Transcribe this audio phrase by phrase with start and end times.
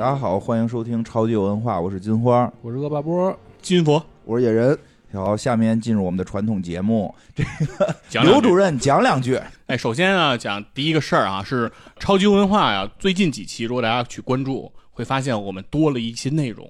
[0.00, 2.50] 大家好，欢迎收听超级有文化，我是金花。
[2.62, 4.78] 我是恶霸波，金佛我是野人，
[5.12, 7.14] 好，下面进入我们的传统节目，
[8.08, 9.38] 讲两句刘主任讲两句。
[9.66, 12.90] 哎，首先啊，讲第一个事儿啊，是超级文化呀。
[12.98, 16.66] 最近几期，如果大家去关注，会发现我们多了一些内容。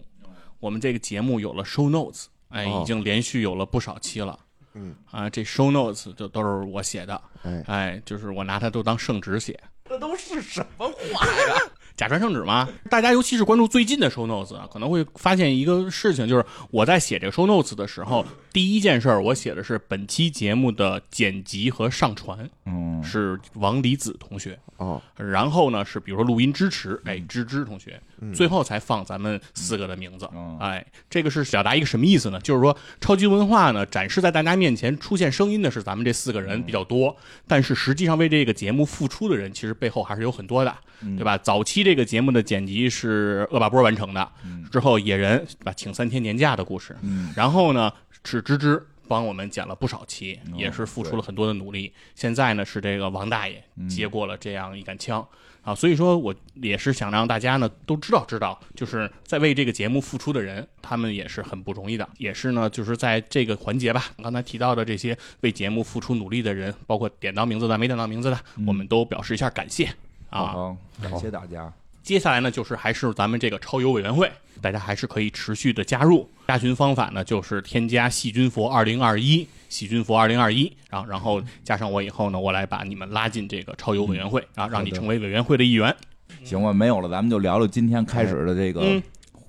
[0.59, 4.37] 我们这个节目有了 show notes，哎，哦已经连续有了不少期了。
[4.75, 9.57] 嗯啊，这 show notes 就都是我写的，哎哎，就是我拿它都当圣旨写，
[9.89, 11.55] 这都是什么话呀？
[11.97, 12.69] 假传圣旨吗？
[12.89, 24.59] 大家尤其是关注最近的 show notes 啊，可能会发现一个事情，就是我在写这个 show notes 的时候，第一件事儿我写的是本期节目的剪辑和上传，嗯，是王离子同学。
[24.79, 28.01] 哦，然后呢是比如说录音支持，哎，芝芝同学，
[28.35, 32.41] 最后才放咱们四个的名字，嗯哎，这个是表达一个什么意思呢？
[32.41, 37.15] 就是说超级文化呢展示在大家面前出现声音的是咱们这四个人比较多，
[37.47, 40.75] 但是实际上为这个节目付出的人其实背后还是有很多的，
[41.19, 41.37] 对吧？
[41.37, 44.33] 早期这个节目的剪辑是恶霸波完成的，
[44.71, 47.93] 之后野人把请三天年假的故事，嗯然后呢
[48.25, 48.83] 是芝芝。
[49.09, 51.93] 帮我们剪了不少期，哦也是付出了很多的努力。
[52.15, 55.27] 现在呢是这个王大爷嗯接过了这样一杆枪，
[55.65, 69.93] 啊，所以说我也是想让大家呢都知道知道，就是在为这个节目付出的人，他们也是很不容易的，也是呢，就是在这个环节吧，刚才提到的这些为节目付出努力的人，包括点到名字的、没点到名字的，我们都表示一下感谢
[70.29, 70.77] 啊。
[71.03, 71.73] 感谢大家。
[72.03, 74.31] 接下来呢，就是还是咱们这个超游委员会，
[74.61, 76.29] 大家还是可以持续的加入。
[76.49, 85.95] 加群方法呢，就是添加细菌佛二零二一，细菌佛二零二一，然后然后加上我以后呢，我来把你们拉进这个超游委员会，啊，让你成为委员会的一员。
[86.43, 89.03] 行吧，没有了，咱们就聊聊今天开始的这个嗯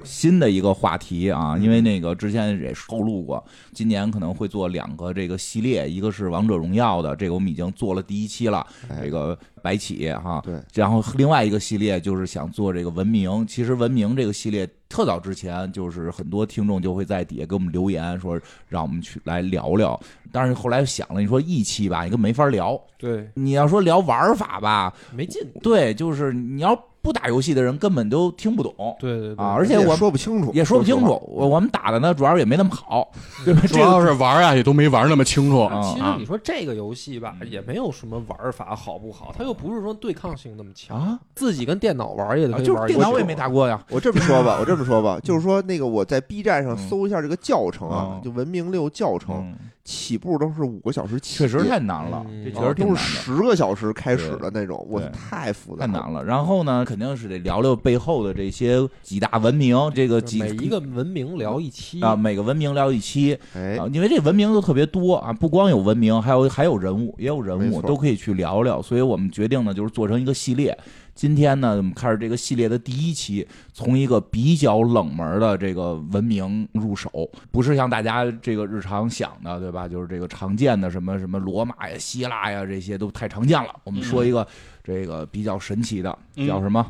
[0.04, 9.12] 新的一个话题啊，因为那个之前也透露过，今年可能会做两个这个系列，一个是王者荣耀的，这个我们已经做了第一期了，哎。
[9.12, 18.40] 这个白起哈，对，然后另外一个系列就是想做这个文明，其实文明这个系列特早之前就是很多听众就会在底下给我们留言说
[18.70, 20.00] 让我们去来聊聊，
[20.31, 28.73] 但是后来想了，你说一期吧，你根本没法聊，对，你要说聊玩法吧，没劲，对，就是你要不打游戏的人根本都听不懂。
[29.00, 29.44] 对对对。
[29.44, 33.12] 啊，而且我也说不清楚，也说不清楚，我我们打的呢，主要也没那么好，
[33.44, 33.62] 对吧？
[33.67, 35.62] 主要是玩啊，也都没玩那么清楚。
[35.62, 35.81] 啊。
[35.94, 42.47] 其实你说这个游戏吧，也没有什么玩法好不好，它又不是说对抗性那么强，啊，自己跟电脑玩也。
[42.63, 46.78] 就是电脑我也没打过呀，我这么说吧，我这么说吧， 就是说那个我在 B 站上嗯。
[46.91, 52.96] 搜一下这个教程啊嗯，就文明六教程，嗯，起步都是五个小时起，确实太难了，嗯这确实都。
[52.96, 68.81] 是十个小时开始的那种，我太复杂太难了，然后呢，肯定是得聊聊背后的这些几大文明，这个几每一个文明聊一期啊，每个文明聊一期哎啊，，因为这文明都特别多啊，不光有文明，还有还有人物，也有人物，都可以去聊聊。
[68.81, 70.78] 所以我们决定呢，就是做成一个系列。
[71.22, 79.88] 今天呢，我们开始这个系列的第一期，从一个比较冷门的这个文明入手，不是像大家这个日常想的，对吧？
[79.88, 83.70] 就是这个常见的什么什么罗马呀、希腊呀，这些都太常见了。
[83.84, 84.48] 我们说一个
[84.84, 86.84] 这个比较神奇的，嗯叫什么？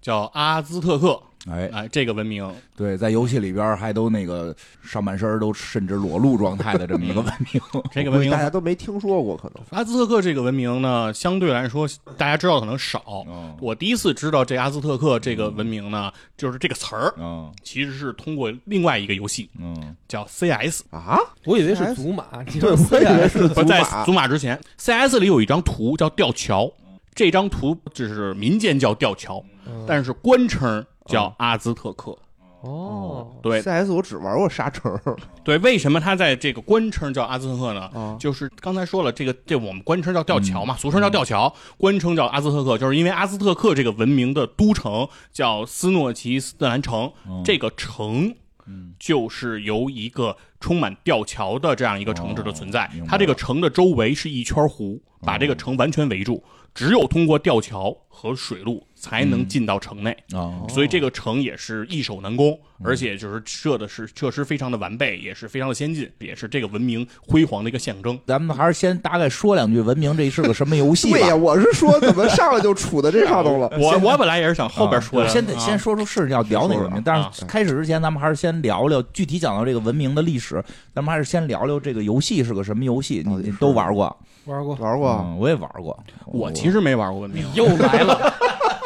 [0.00, 7.60] 叫阿兹特克，哎，哎，这个文明对，在游戏里边还都那个上半身都甚至裸露状态的这么一个文明。
[7.90, 13.24] 这个文明大家都没听说过，可能阿兹特克这个文明呢，相对来说大家知道可能少。
[13.26, 22.24] 嗯我第一次知道这阿兹特克这个文明呢，就是这个词儿，嗯其实是通过另外一个游戏嗯叫 CS，啊，我以为是祖玛，
[22.60, 26.70] 对，我以为是祖不在玛祖，玛之前，CS 里有一张图叫吊桥，
[27.14, 32.16] 这张图就是民间叫吊桥，嗯但是官称叫阿兹特克。
[32.62, 33.60] 哦，对。
[33.60, 34.96] CS 我只玩过沙城。
[35.42, 37.80] 对，为什么它在这个官称叫阿兹特克呢？
[37.92, 40.68] 啊，就是刚才说了，这个这我们官称叫吊桥嗯。
[40.68, 48.32] 嘛，俗称叫吊桥，官称叫阿兹特克，就是因为阿兹特克这个文明的都城叫斯诺奇斯特兰城，嗯这个城
[48.66, 48.94] 嗯。
[48.96, 56.40] 就是由一个充满吊桥的这样一个城市的存在它这个城的周围是一圈湖，把这个城完全围住，
[56.72, 60.16] 只有通过吊桥和水路才能进到城内。
[60.32, 68.16] 啊所以这个城也是易守难攻，而且就是设的是设施非常的完备，也是非常的先进，也是这个文明辉煌的一个象征。
[68.26, 71.18] 咱们还是先大概说两句文明这是个什么游戏吧。
[71.18, 73.68] 对呀，我是说怎么上来就杵在这上头了？
[73.76, 80.62] 我我本来也是想后边说的，啊先得啊先说出是要聊哪个文明，但啊是开始之前，咱们还是先聊聊具体讲到这个文明的历史，
[80.94, 83.24] 咱们还是先聊聊这个游戏是个什么游戏。
[83.26, 84.16] 你都玩过？
[84.44, 85.96] 玩过，玩过，嗯，我也玩过。
[86.26, 88.34] 我其实没玩过文明，又来了。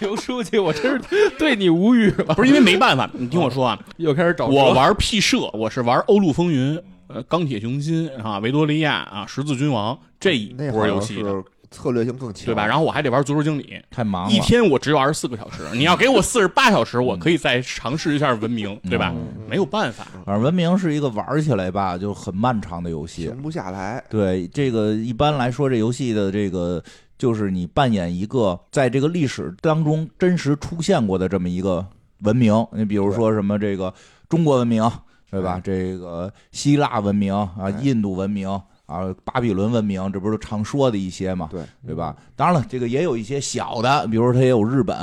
[0.00, 2.34] 刘书记，我真是对你无语了。
[2.34, 6.80] 不是因为没办法，你听我说啊，又开始找我玩 P 社，我是玩欧陆风云。
[7.08, 12.66] 呃，钢铁雄心啊，维多利亚啊，十字君王这一波游戏的，是策略性更强，对吧？
[12.66, 19.12] 然后我还得玩足球经理，太忙了，一天我只有二十四个小时，你要给我四十八小时，我可以再尝试一下文明，对吧？
[19.14, 23.26] 嗯没有办法，反正文明是一个玩起来吧就很漫长的游戏。
[23.26, 24.02] 停不下来。
[24.10, 26.82] 对这个一般来说，这游戏的这个
[27.18, 31.86] 就是你扮演一个在这个历史当中真实出现过的这么一个
[32.20, 32.66] 文明。
[32.72, 33.92] 你比如说什么这个
[34.28, 34.82] 中国文明，
[35.30, 35.60] 对吧？
[35.62, 38.48] 这个希腊文明啊，哎印度文明
[38.86, 41.48] 啊，巴比伦文明，这不是常说的一些嘛？
[41.50, 42.16] 对对吧？
[42.36, 44.96] 当然了，这个也有一些小的，比如说它也有日本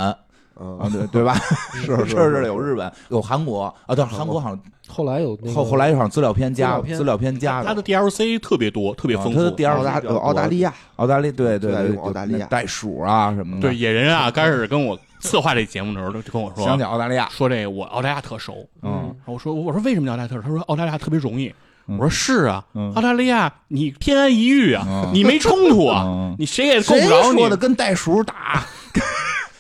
[0.56, 1.36] 啊，嗯，对对吧？
[1.74, 9.40] 是是是有日本，有韩国啊，对，韩国好像 后来有那个后后来有场资料片加资料片资料片加它的 DLC 特别多，特别丰富。
[9.40, 20.42] 啊它的 DLC 澳大比较多澳大利亚，澳大利亚对对对，澳大利亚袋鼠啊什么的，对，野人啊，刚开始跟我策划这节目的时候，就跟我说想起澳大利亚，说这个我澳大利亚特熟，嗯我说我说为什么叫澳大利亚特熟？
[20.44, 21.48] 他说澳大利亚特别容易。
[21.88, 27.58] 嗯我说是啊，嗯澳大利亚你天安一隅啊，嗯你没冲突啊，嗯你谁也够不着你说的。
[27.58, 28.64] 跟袋鼠打？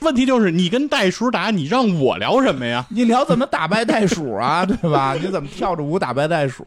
[0.04, 2.86] 问题就是你跟袋鼠打，你让我聊什么呀？
[2.90, 5.16] 你聊怎么打败袋鼠啊， 对吧？
[5.20, 6.64] 你怎么跳着舞打败袋鼠？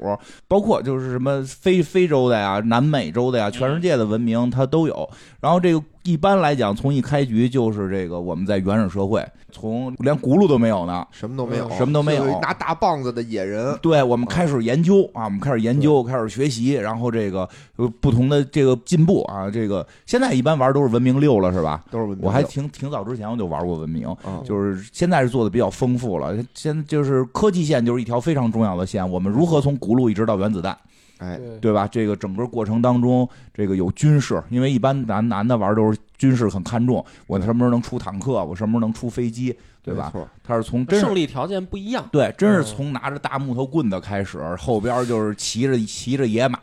[0.48, 5.08] 包括就是什么非非洲的呀、南美洲的呀，全世界的文明它都有。
[5.40, 11.04] 然后这个一般来讲，从一开局就是这个我们在原始社会，从连轱辘都没有呢。
[11.10, 17.48] 什么都没有，什么都没有拿大棒子的野人，对，我们开始研究啊，我们开始研究，开始学习，然后这个
[17.78, 21.84] 有不同的这个进步啊，这个现在一般玩都是文明六了，是吧？
[21.90, 26.36] 都是文明我还挺挺早之前我就玩过文明，啊，就是现在是做的比较丰富了。
[26.54, 30.76] 现在就是科技线就是一条非常重要的线，我们如何从轱辘一直到原子弹，
[31.18, 31.88] 哎，对对吧？
[31.88, 40.12] 这个整个过程当中，这个有军事，因为一般男男的玩都是军事很看重，我什么时候能出坦克，我什么时候能出飞机，对吧？
[40.44, 42.06] 他是从真是胜利条件不一样。
[42.12, 46.58] 对，真是嗯从拿着大木头棍子开始，后边就是骑着骑着野马，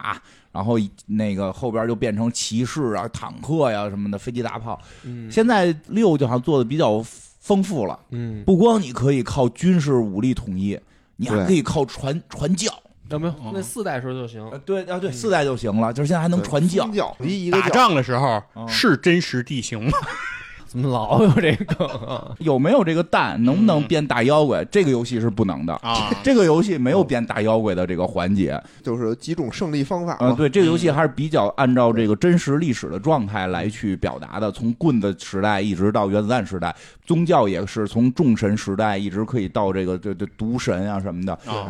[0.52, 0.78] 然后
[1.08, 4.80] 那个后边就变成骑士啊、坦克呀、什么的飞机大炮。
[5.04, 7.04] 嗯现在六就好像做的比较
[7.40, 10.80] 丰富了，嗯，不光你可以靠军事武力统一，
[11.16, 12.72] 你还可以靠传传教。
[13.10, 14.44] 有没有嗯那四代时候就行？
[14.50, 16.94] 呃，对啊，对，嗯四代就行了，就是现在还能传教宗。
[16.94, 19.92] 教离一个打教，仗的时候嗯是真实地形吗？
[20.74, 22.32] 怎么老有这个梗啊？
[22.42, 23.42] 有没有这个蛋？
[23.44, 24.66] 能不能嗯变大妖怪？
[24.66, 25.74] 这个游戏是不能的。
[25.76, 41.70] 啊，这个游戏没有变大妖怪的这个环节，就是几种胜利方法啊，对，这个游戏还是比较按照这个真实历史的状态来去表达的，从棍子时代一直到原子弹时代，宗教也是从众神时代一直可以到这个这这毒神啊什么的，啊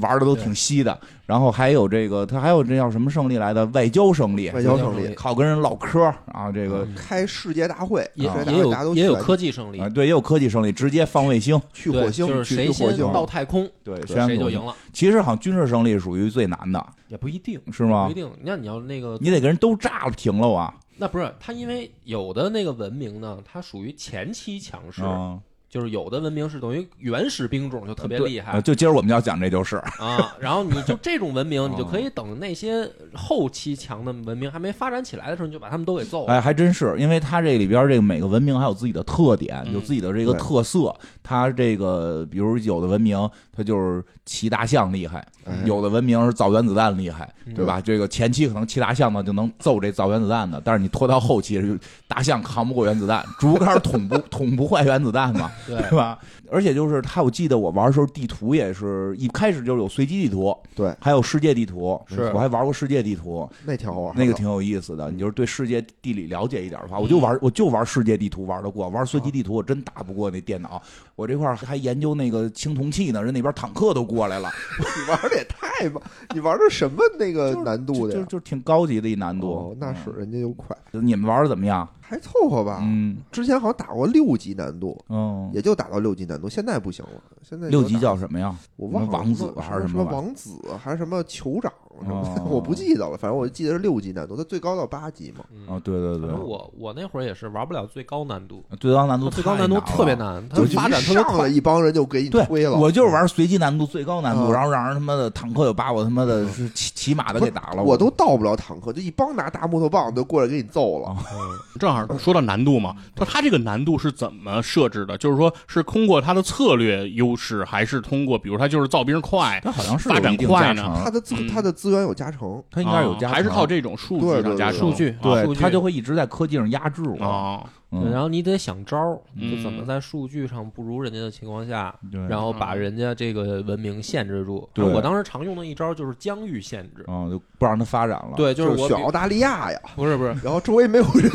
[0.00, 0.98] 玩的都挺稀的。
[1.24, 3.64] 然后还有这个，它还有这叫什么胜利来的？
[3.66, 18.14] 外交胜利，外交胜利，靠跟人唠嗑啊，这个开世界大会，也也有也有科技胜利啊，，对，也有科技胜利，直接放卫星，去火星，就是谁去去火先星，到太空，对，谁就赢了，其实好像军事胜利属于最难的，也不一定，是吗不一？
[18.14, 18.30] 定。
[18.42, 20.74] 那你要那个，你得给人都炸了停了啊！
[20.96, 25.38] 那不是他，因为有的那个文明呢，它属于前期强势，啊，
[25.70, 36.34] 就是有的文明是等于原始兵种就特别厉害呃就今儿我们要讲这就是，啊，然后你就这种文明，哦你就可以等那些后期强的文明还没发展起来的时候，你就把他们都给揍了。
[36.34, 40.92] 哎，还真是，因为它这里边这个每个文明还有自己的特点，嗯有自己的这个特色。
[41.22, 43.16] 它这个，比如有的文明，
[43.56, 47.80] 它就是骑大象厉害；哎有的文明是造原子弹厉害，嗯对吧？
[47.80, 56.18] 这个前期可能骑大象呢就能揍这造原子弹的，但是你拖到后期，大象扛不过原子弹，竹竿捅不捅不坏原子弹嘛，对对吧？
[56.50, 65.10] 而且就是他，我记得我玩的时候，地图也是一开始就是有随机地图，对，还有世界地图，是我还玩过世界地图，那挺好玩，那个挺有意思的。
[65.10, 70.82] 你就是对世界地理了解一点的话，我就玩我就玩世界地图玩得过，玩随机地图我真打不过那电脑。
[71.20, 74.48] 我这块儿还研究那个青铜器呢，人那边坦克都过来了，
[74.80, 78.20] 你玩的也太棒，你玩的什么那个难度的呀？
[78.20, 79.40] 就就挺高级的一难哦
[79.74, 81.86] 度。，那是人家就快，嗯你们玩的怎么样？
[82.00, 82.80] 还凑合吧。
[82.82, 87.22] 嗯之前好像打过六级难度，嗯，也就打到六级难度，现在不行了。
[87.42, 88.56] 现在六级叫什么呀？
[88.76, 91.70] 我忘了王子还是什么王子还是什么酋长
[92.04, 93.16] 什么的，哦 我不记得了。
[93.16, 95.44] 反正我记得是六级难度，它最高到八级嘛。
[95.52, 100.14] 嗯哦，对对对我我那会儿也是玩不了最高难度，最高难度最高难度特别。
[100.14, 101.32] 难，它就发展特别快。
[101.32, 102.76] 上来一帮人就给你推了。
[102.76, 111.16] 我就是玩随机难度最高难度，嗯然后让人他妈的坦克就把我他妈的是骑骑马的给打了，我都到不了坦克，就一帮拿大木头棒就过来给你揍了。
[111.78, 115.16] 正好说到难度嘛，说它这个难度是怎么设置的？
[115.16, 119.60] 就是说是通过它的策略优势，还是通过比如它就是造兵快？
[119.64, 122.62] 它好像是发展快呢它的它的资资源有加成。
[122.70, 127.68] 它应该有啊加成，还是靠这种数据上加成数据啊对，它就会一直在科技上压制我。
[128.12, 134.68] 然后你得想招儿，嗯就怎么在数据上不如人家的情况下，对，然后把人家这个文明限制住。
[134.72, 137.04] 对我当时常用的一招就是疆域限制。
[137.08, 141.30] 嗯，就不让它发展了。，对，就是我选澳大利亚呀，不是不是，然后周围没有人。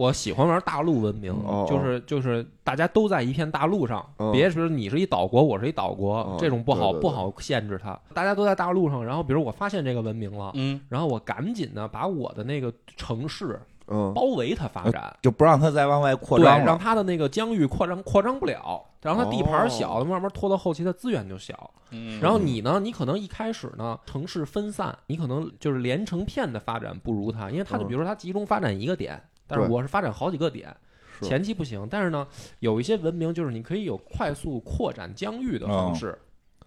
[0.00, 8.00] 我喜欢玩大陆文明，哦就是就是大家都在一片大陆上，哦别说你是一岛国，我是一岛国，哦这种不好对对对不好限制它。
[8.14, 15.14] 大家都在大陆上，然后比如我发现这个文明了，嗯，然后我赶紧呢把我的那个城市嗯，包围它发展。
[15.20, 16.64] 就不让它再往外扩对，张了。
[16.64, 21.70] 让它的那个疆域扩张扩张不了，然后它地盘小，哦慢慢拖到后期，它资源就小。
[21.90, 30.74] 嗯然后你呢，你可能一开始呢，城市分散，你可能就是连成片的发展不如它，因为它就嗯比如说它集中发展一个点，但是我是发展好几个点，
[31.20, 31.86] 前期不行。
[31.90, 32.26] 但是呢，
[32.60, 36.16] 有一些文明就是你可以有快速扩展疆域的方式，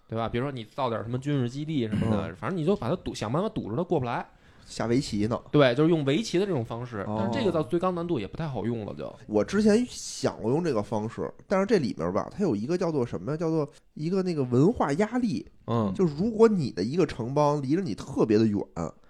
[0.08, 0.28] 对吧？
[0.28, 4.26] 比如说你造点什么军事基地什么的，反正你就把它堵，想办法堵着它过不来。
[4.66, 5.38] 下围棋呢。
[5.52, 9.14] 对，就是用围棋的这种方式，但是这个哦到最高难度也不太好用了就。
[9.28, 13.38] 我之前想过用这个方式，但是这里面吧，它有一个叫做什么呀？
[13.38, 15.46] 叫做一个那个文化压力。
[15.68, 18.60] 嗯就是如果你的一个城邦离着你特别的远，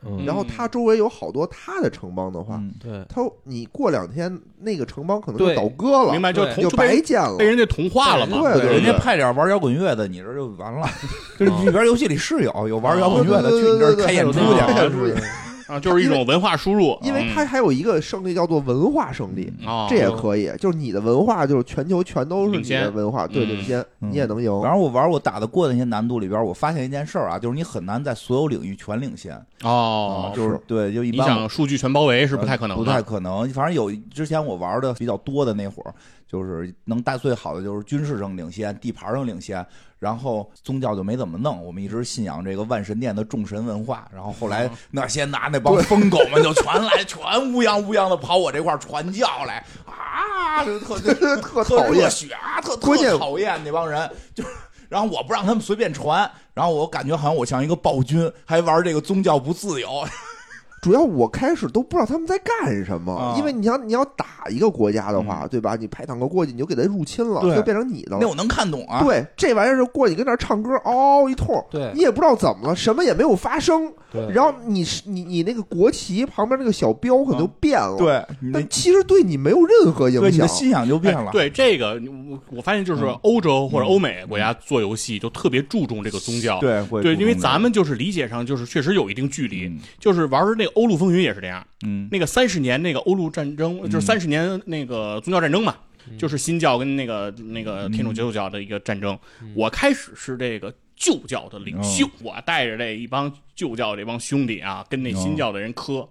[0.05, 3.05] 嗯，然后它周围有好多它的城邦的话，嗯，对。
[3.09, 7.45] 它你过两天那个城邦可能就倒戈了明，白，就就同被白建了被。
[7.45, 10.87] 人家同化了嘛，对对人家派点玩摇滚乐的，你这就完了。
[11.39, 15.23] 就是里边游戏里是有有玩摇滚乐的，去你这儿开演出去对对对对。
[15.67, 24.61] 啊就是一种文化输入，因为它还有一个胜利叫做文化胜利，嗯哦这也可以，就是你的文化就是全球全都是你的文化，对嗯领先，嗯你也能赢。
[24.61, 29.33] 反正我玩我打得过的那些难度里边，我发现一件事儿啊，就是你很难在所有领域全领先。
[29.63, 33.47] 哦啊，就是是对，就一你般想数据全包围是不太可能不，太可能。
[33.49, 35.93] 反正有之前我玩的比较多的那会儿，
[36.27, 39.65] 就是能带最好的就是军事上领先，地盘上领先，
[39.99, 41.63] 然后宗教就没怎么弄。
[41.63, 47.21] 我们一直信仰这个万神殿的众神文化，然后后来那些拿那帮疯狗们就全来， 全
[47.53, 54.43] 乌泱乌泱的跑我这块传教来啊，就 特特特讨厌，热血啊，特特讨厌那帮人，就。
[54.89, 60.05] 然后我不让他们随便传，然后我感觉好像我像一个暴君，还玩这个宗教不自由。
[60.83, 65.75] 主要我开始都不知道他们在干什么，啊因为你想你要打一个国家的话，对吧？
[65.79, 68.17] 你派坦克过去，你就给他入侵了，就变成你的了。
[68.21, 69.01] 那我能看懂啊。
[69.03, 73.91] 对，这玩意儿就过去跟那儿唱歌，嗷嗷一通，对你也不知道怎么了，什么也没有发生。
[74.11, 78.23] 对然后你是你你那个国旗旁边那个小标可能就变了，，对，
[78.53, 80.21] 但其实对你没有任何影响。
[80.21, 81.29] 对你的信仰就变了。
[81.29, 81.99] 哎对这个，
[82.29, 86.59] 我我发现就是嗯欧洲或者欧美国家做游戏就特别注重这个宗教。
[86.59, 91.65] 对会对，因为咱们就是理解上就是确实有一定距离，嗯就是玩那个欧陆风云也是这样。
[91.85, 95.75] 嗯那个三十年那个欧陆战争，嗯就是三十年那个宗教战争嘛，
[96.17, 99.17] 就是新教跟那个那个天主基督教的一个战争。
[99.55, 106.07] 我开始是这个旧教的领袖，我带着这一帮旧教这帮兄弟啊，跟那新教的人磕。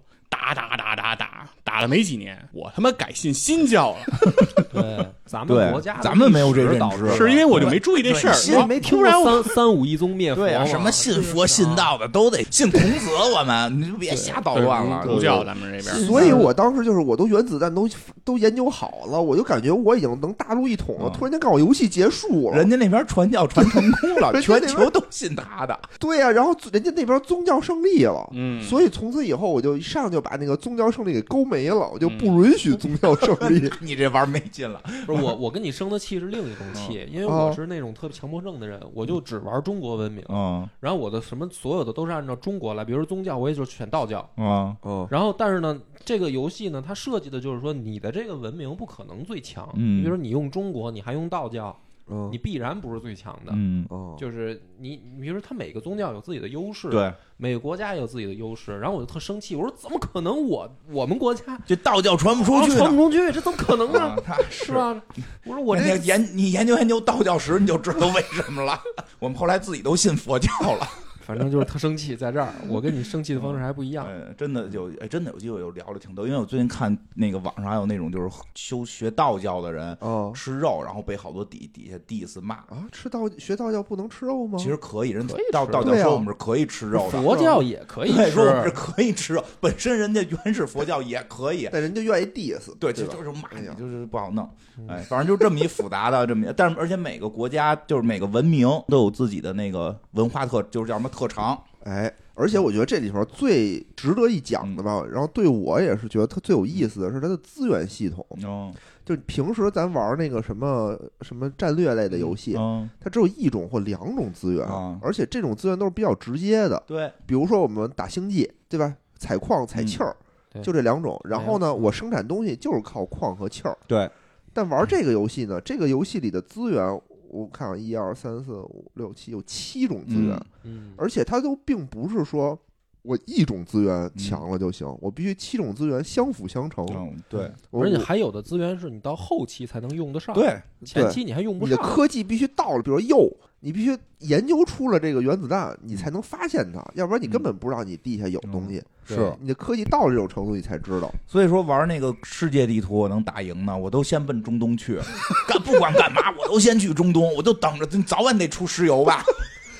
[0.53, 3.97] 打打打打打打了没几年，我他妈改信新教了，
[4.73, 8.35] 对，咱们国家咱们没有这认知导致是因为我就没注意这事儿。
[8.59, 15.03] 我没听过突然三三五一宗灭佛对啊，什么信佛信道的都得信孔子，我们你就别瞎捣乱了。
[15.05, 17.87] 儒教咱们这边所以我当时就是我都原子弹都
[18.25, 21.09] 都研究好了，我就感觉我已经能大陆一统了。
[21.09, 25.79] 嗯突然间告诉我游戏结束了，人家那边传教 传成功了，全球都信他的。
[25.99, 28.27] 对呀、然后人家那边宗教胜利了。
[28.33, 33.69] 嗯，所以从此以后，我就一上就把那个宗教胜利给勾没了，我就不允许宗教胜利。
[33.81, 34.81] 你这玩意儿没劲了。
[35.05, 44.27] 不是我，我跟你生的气是另一种气，因为哦我是那种特别强迫症的人，我就只玩中国文明，嗯然后我的什么所有的都是按照中国来，比如说宗教，我也就选道教。
[44.37, 49.69] 嗯嗯，然后，但是呢，这个游戏呢，它设计的就是说，你的这个文明不可能最强。
[49.75, 51.75] 嗯你比如说你用中国，你还用道教，
[52.07, 53.53] 嗯你必然不是最强的。
[53.55, 58.77] 嗯，哦，就是你，你比如说，他每个宗教有自己的优势，，对，每个国家也有自己的优势。
[58.79, 62.77] 然后我就特生气，我说怎么可能我我们国家这道教传不出去呢。
[62.77, 64.15] 传不出去，这怎么可能呢？
[64.49, 64.73] 是？
[64.73, 65.01] 吧？
[65.45, 68.79] 我说我这你研你研究研究道教史，你就知道为什么了。
[69.19, 70.87] 我们后来自己都信佛教了。
[71.25, 74.05] 反正就是特生气，在这儿，我跟你生气的方式还不一样。
[74.09, 82.55] 嗯，真的有，哎，真的有机会有聊了挺多，因为我最近看那个网上还有那种就是修学道教的人哦吃肉，然后被好多底底下 diss 骂。
[82.55, 84.57] 啊，吃道学道教不能吃肉吗？
[84.57, 91.69] 其实可以，人道道教说我们是可以吃肉的，佛教也可以 对，说我们是，可以吃肉，本身人家原始佛教也可以。
[91.71, 94.49] 但人家愿意 diss，对，对吧就就是骂你就是不好弄，
[94.87, 108.25] 哎，反正就这么一复杂的这么一，但是而且每个国家就是每个文明都有自己的那个文化特，就是叫什么特长，哎，而且我觉得这里头最值得一讲的吧，然后对我也是觉得它最有意思的是它的资源系统。
[108.43, 108.73] 嗯
[109.05, 116.81] 就平时咱玩那个什么什么战略类的游戏，嗯，它只有一种或两种资源，啊而且这种资源都是比较直接的。
[116.87, 118.95] 对，比如说我们打星际，对吧？
[119.19, 120.15] 采矿、采气儿，
[120.49, 121.19] 对就这两种。
[121.25, 123.77] 然后呢，我生产东西就是靠矿和气儿。
[123.85, 124.09] 对。
[124.53, 127.01] 但玩这个游戏呢，这个游戏里的资源，
[127.33, 132.57] 我看啊，一二三四五六七，有七种资源，嗯嗯，而且它都并不是说
[133.01, 136.85] 我一种资源强了就行，我必须七种资源相辅相成。
[136.91, 141.85] 嗯，对，我而且还有的资源是你到后期才能用得上，，对，前期你还用不你的上。
[141.85, 148.83] 科技必须到了，比如铀，你必须研究出了这个原子弹，你才能发现它，要不然你根本不知道你地下有东西。
[149.07, 151.09] 对是，你的科技到了这种程度，你才知道。
[151.25, 154.99] 所以说玩那个世界地图我能打赢呢，我都先奔中东去，
[155.47, 159.23] 干不管干嘛我都先去中东，我就等着早晚得出石油吧。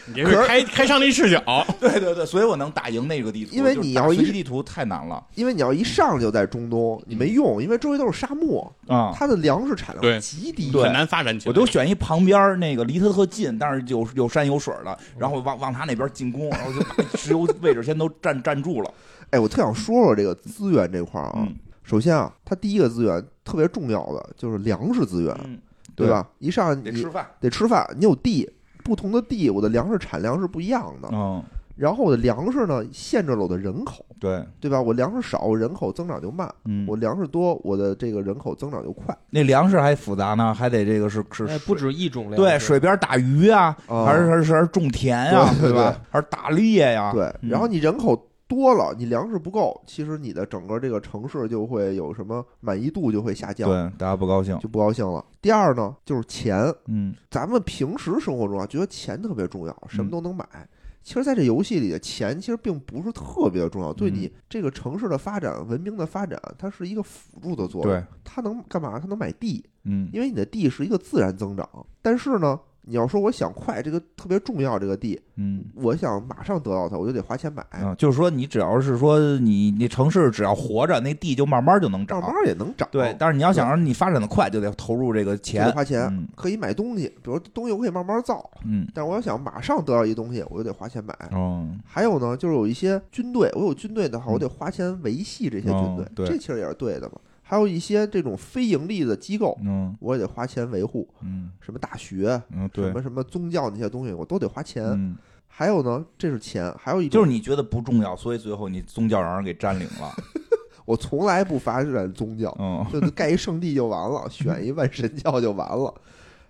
[0.07, 1.41] 你是开开上帝视角，
[1.79, 9.13] 对对对，所以我能打赢那个地图，因为你要一地图太难了因为你要一上就在中东，你没用，因为周围都是沙漠，啊。
[9.15, 10.71] 它的粮食产对量极低。
[10.71, 11.49] 很难发展起来。
[11.49, 18.93] 我都选一旁边那个离它特近，但是有有山有水的，然后往往他那边进攻，然后就把石油位置先都占占住了。
[19.29, 21.33] 哎，我特想说说这个资源这块儿啊。
[21.37, 21.55] 嗯
[21.85, 25.59] 首先啊，它第一个资源特别重要的就是粮食资源，嗯，
[25.97, 26.25] 对吧？
[26.39, 27.27] 一上得吃饭。
[27.41, 28.49] 得吃饭，你有地，
[28.83, 31.09] 不同的地，我的粮食产量是不一样的。
[31.11, 31.41] 嗯，
[31.75, 34.81] 然后我的粮食呢，限制了我的人口，对，对吧？
[34.81, 39.17] 我粮食少，我人口增长就慢；嗯，我粮食多，我的这个人口增长就快。
[39.29, 45.95] 那粮食还复杂呢，还得这个是是哎，不止一种粮对水边打鱼啊，啊还是还是还是种田啊，对对吧？
[46.11, 47.11] 还是打猎呀？
[47.11, 48.15] 对，嗯然后你人口
[48.53, 54.57] 多了，你粮食不够，其实你的整个这个城市就会有什么满意度就会下降，对大家不高兴。
[54.59, 55.23] 就不高兴了。
[55.41, 60.45] 第二呢，就是钱，嗯咱们平时生活中啊，觉得钱特别重要，嗯什么都能买。
[61.01, 67.91] 其实，在这游戏里的钱其实并不是特别的重要，对嗯你这个城市的发展、文明的发展，它是一个辅助的作用。
[67.91, 68.97] 对，它能干嘛？
[68.97, 71.67] 它能买地，嗯因为你的地是一个自然增长。
[72.01, 82.29] 但是呢，你要说我想快，这个特别重要，这个地，嗯我想马上得到它，我就得花钱买，啊，就是说你只要是说你你城市只要活着，那地就慢慢就能长慢。
[82.33, 82.87] 慢也能涨。
[82.91, 85.71] 对，但是你要想让你发展的快，就得投入这个钱得。
[85.71, 91.13] 花钱，嗯可以买东西，比如东西我可以慢慢造，嗯但是我要想马上得到一东西，我就得花钱买。
[91.31, 97.15] 哦还有呢，就是有一些军队，我有军队的话，我得花钱维系这些军队哦，对这其实也是对的嘛。
[97.45, 104.83] 还有一些这种非盈利的机构，嗯我也得花钱维护，嗯什么大学、嗯，对什，么什么宗教那些东西，我都得花钱。
[104.85, 105.15] 嗯，
[105.47, 110.11] 还有呢，这是钱，还有一种就是你觉得不重要，所以最后你宗教让人给占领了。
[110.85, 115.93] 我从来不发展宗教，嗯就盖一圣地就完了， 选一万神教就完了。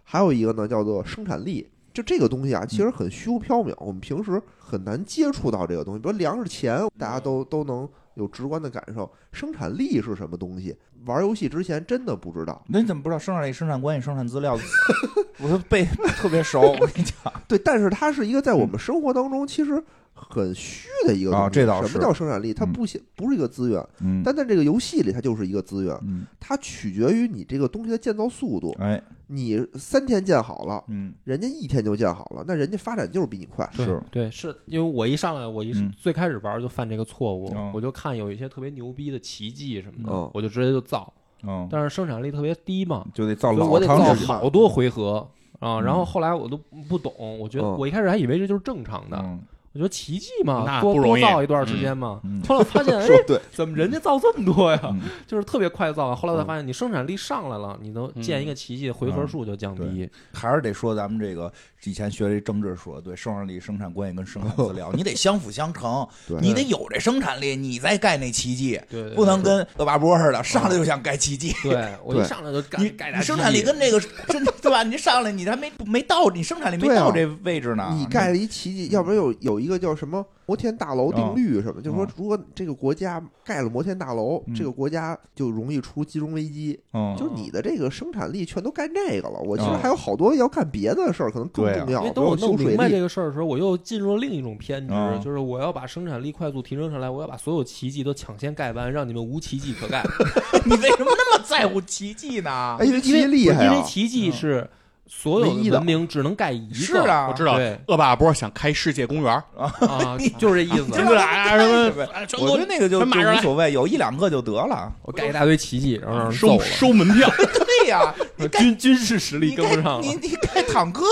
[0.03, 1.67] 还有一个呢，叫做生产力。
[1.93, 5.99] 就这个东西啊，其实很虚无缥缈，我们平时很难接触到这个东西。
[5.99, 9.11] 比如粮食钱，大家都都能有直观的感受。
[9.31, 10.75] 生产力是什么东西？
[11.05, 12.63] 玩游戏之前真的不知道。
[12.67, 14.57] 那你怎么不知道生产力、生产关系、生产资料？
[15.39, 15.83] 我都背
[16.17, 17.33] 特别熟，我跟你讲。
[17.47, 21.45] 对，但是它是一个在我们生活当中其实很虚的一个东西。
[21.45, 22.53] 啊这倒是什么叫生产力？
[22.53, 25.97] 它嗯不显不是一个资源，嗯但在这个游戏里，它就是一个资源。
[26.03, 28.75] 嗯，它取决于你这个东西的建造速度。
[28.79, 33.69] 哎，你三天建好了，嗯人家一天就建好了，那人家发展就是比你快。
[33.75, 41.11] 对是对，是因为我一上来，我一嗯最开始玩就犯这个错误哦，我就看有一些特别牛逼的奇迹什么嗯的，我就直接就造，
[41.43, 44.13] 嗯，但是生产力特别低嘛，就得造老长造。
[44.13, 45.17] 好多回合
[45.59, 45.77] 啊。
[45.77, 46.57] 嗯然后后来我都
[46.89, 49.39] 不懂，我觉得嗯我一开始还以为这就是正常的，嗯
[49.73, 52.21] 我觉得奇迹嘛，多不容易多造一段时间嘛。
[52.23, 53.07] 嗯 后来发现， 哎
[53.51, 54.79] 怎么人家造这么多呀？
[54.85, 56.15] 嗯 就是特别快造。
[56.15, 60.07] 后来才发现，你生产力上来了，你能嗯建一个奇迹，回合数就降低。
[60.31, 61.51] 还是得说咱们这个
[61.83, 68.79] 以前学这政治说的对，生产力、生产关系跟生产资料，你得相辅相成，对你得有这生产力，你再盖那奇迹，
[69.15, 71.51] 不能跟恶霸波似的，上来就想盖奇迹。
[71.63, 74.83] 对我一上来就盖你盖你生产力跟这个真对吧？
[74.83, 77.89] 你上来你还没没到，你生产力没到这位置呢。
[77.97, 86.79] 你盖了一奇迹，要不然有有一个叫什么摩天大楼定律什么，就是说嗯，如果这个国家盖了摩天大楼，嗯这个国家就容易出金融危机。
[86.93, 92.01] 嗯，就是你的这个生产力全都干这个了，我其实嗯还有好多要干别的事儿，可能更重要。
[92.01, 100.03] 因为等我弄明白这，个事儿的时候，我又进入了另一种偏执，嗯就是我要把生产力快速提升上来，我要把所有奇迹都抢先盖完，让你们无奇迹可盖。
[100.65, 102.85] 你为什么那么在乎奇迹呢哎，？
[102.85, 103.73] 因为奇因为迹厉害啊！
[103.73, 104.69] 因为奇迹是
[105.05, 106.75] 所有的文明只能盖一个。
[106.75, 110.91] 是啊，我知道对恶霸波想开世界公园，啊，就是这意思。
[110.91, 114.91] 真的啊，什么啊全国我觉得那个就就无所谓，有一两个就得了。
[115.03, 116.65] 我盖一大堆奇迹，然后让人揍收了。
[116.65, 120.15] 收门票， 对呀， 你军军事实力跟不上了你。
[120.15, 121.03] 你开坦克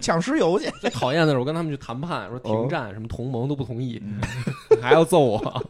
[0.00, 0.70] 抢石油去。
[0.80, 4.20] 最讨厌的是我跟他们去谈判，说停哦战，什么同盟都不同意，嗯
[4.80, 5.62] 还要揍我，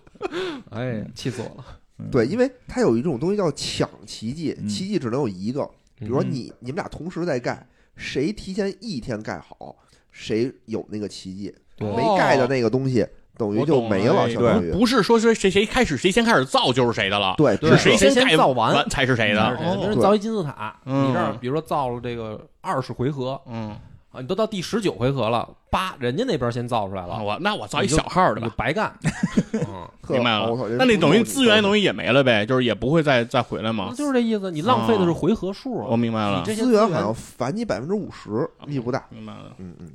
[0.70, 1.64] 哎，气死我了。
[2.10, 5.68] 对，因为它有一种东西叫抢奇迹，嗯奇迹只能有一个。
[6.00, 9.76] 比如说嗯你你们俩同时在盖，谁提前一天盖好，
[10.10, 11.54] 谁有那个奇迹。
[11.76, 11.88] 对。
[11.94, 13.06] 没盖的那个东西
[13.38, 19.94] 等于就没了，哎相当于不是说谁谁谁开始谁先开始造就是谁的了，对，是谁先造完完才是谁的。
[19.98, 23.74] 造一金字塔，嗯你这儿比如说造了这个二十回合嗯，
[24.12, 28.92] 啊，你都到第十九回合了，八人家那边先造出来了，我那我造一小号的吧，就白干。
[29.54, 30.66] 嗯，特明白了我操。
[30.70, 33.92] 那那等于资源东等于也没了呗，就是也不会再再回来嘛？
[33.94, 35.86] 就是这意思，你浪费的是回合数啊。
[35.88, 39.04] 我明白了你，这些资源好像返你百分之五十，力不大。
[39.10, 39.88] 明白了，嗯嗯。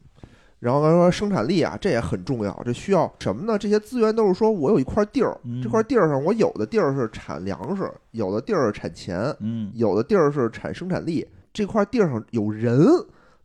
[0.59, 3.59] 然后刚才说生产力啊，这也很重要，这需要什么呢？
[3.59, 11.27] 这些资源都是说我有一块地儿，嗯这块地儿上我有的地儿是产粮食，有的地儿是产钱，嗯有的地儿是产生产力。
[11.53, 12.79] 这块地儿上有人，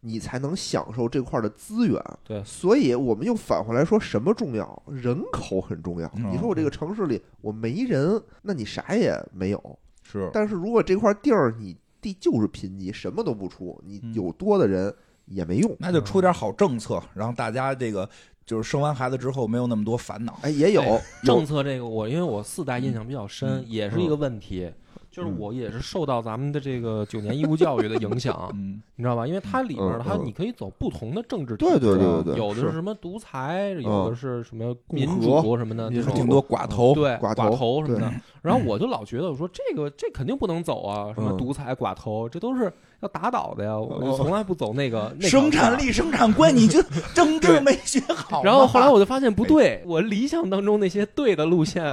[0.01, 2.03] 你才能享受这块的资源。
[2.25, 4.83] 对所以我们又返回来说什么重要？
[4.87, 6.11] 人口很重要。
[6.17, 9.79] 嗯你说我这个城市里我没人，那你啥也没有。
[10.03, 14.93] 是但是如果这块地儿你地就是贫瘠，什么都不出，你嗯有多的人
[15.27, 15.77] 也没用。
[15.79, 18.09] 那就出点好政策，让大家这个
[18.45, 20.39] 就是生完孩子之后没有那么多烦恼。
[20.43, 24.73] 哎，也有哎有政策这个，我因为我四代印象比较深，也是一个问题。
[25.11, 29.27] 就是嗯我也是受到咱们的这个九年义务教育的影响，嗯你知道吧？
[29.27, 38.13] 因为它里面它你可以走不同的政治体对对制对对对，有的是什么独裁，有的是什么民主什么的，这种民主挺多寡头，对寡寡头什么的。
[38.43, 43.79] 然后我就老觉得，我说这个这肯定不能走啊，什么嗯独裁寡头，这都是要打倒的呀。
[43.79, 45.71] 我就从来不走那个生产。
[45.79, 46.83] 力、生产观，你就
[47.15, 48.43] 政治没学好。
[48.43, 51.85] 然后后来我就发现不对，我理想当中那些对的路线，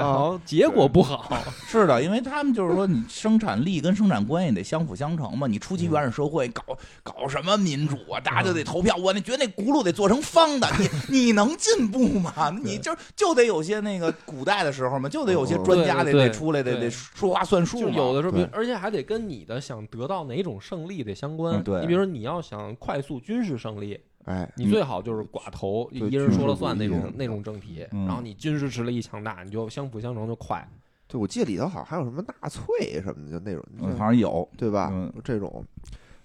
[0.45, 1.37] 结果不好。
[1.67, 5.47] 是的，因为他们就是说，你生产力跟生产关系得相辅相成嘛。
[5.47, 6.63] 你初级原始社会搞
[7.03, 8.95] 搞什么民主啊，大家就得投票。
[8.97, 10.89] 我那觉得那轱辘得做成方的，你
[11.25, 12.51] 你能进步吗？
[12.63, 17.87] 你就就得有些那个古代的时候嘛，就得有些专家得得出来，得得说话算数。
[17.89, 21.55] 有的时候，而且还得跟你的想得到哪种胜利得相关。
[21.59, 30.67] 嗯对你比如说你要想快速军事胜利，哎，你最好就是寡头，对一人说了算那种那种政体，嗯然后你军事实力一强大，你就相辅相成就快。
[31.07, 34.89] 对，我记得里头好像还有什么纳粹什么的，就那种，嗯好像有，对吧？
[34.93, 35.63] 嗯这种，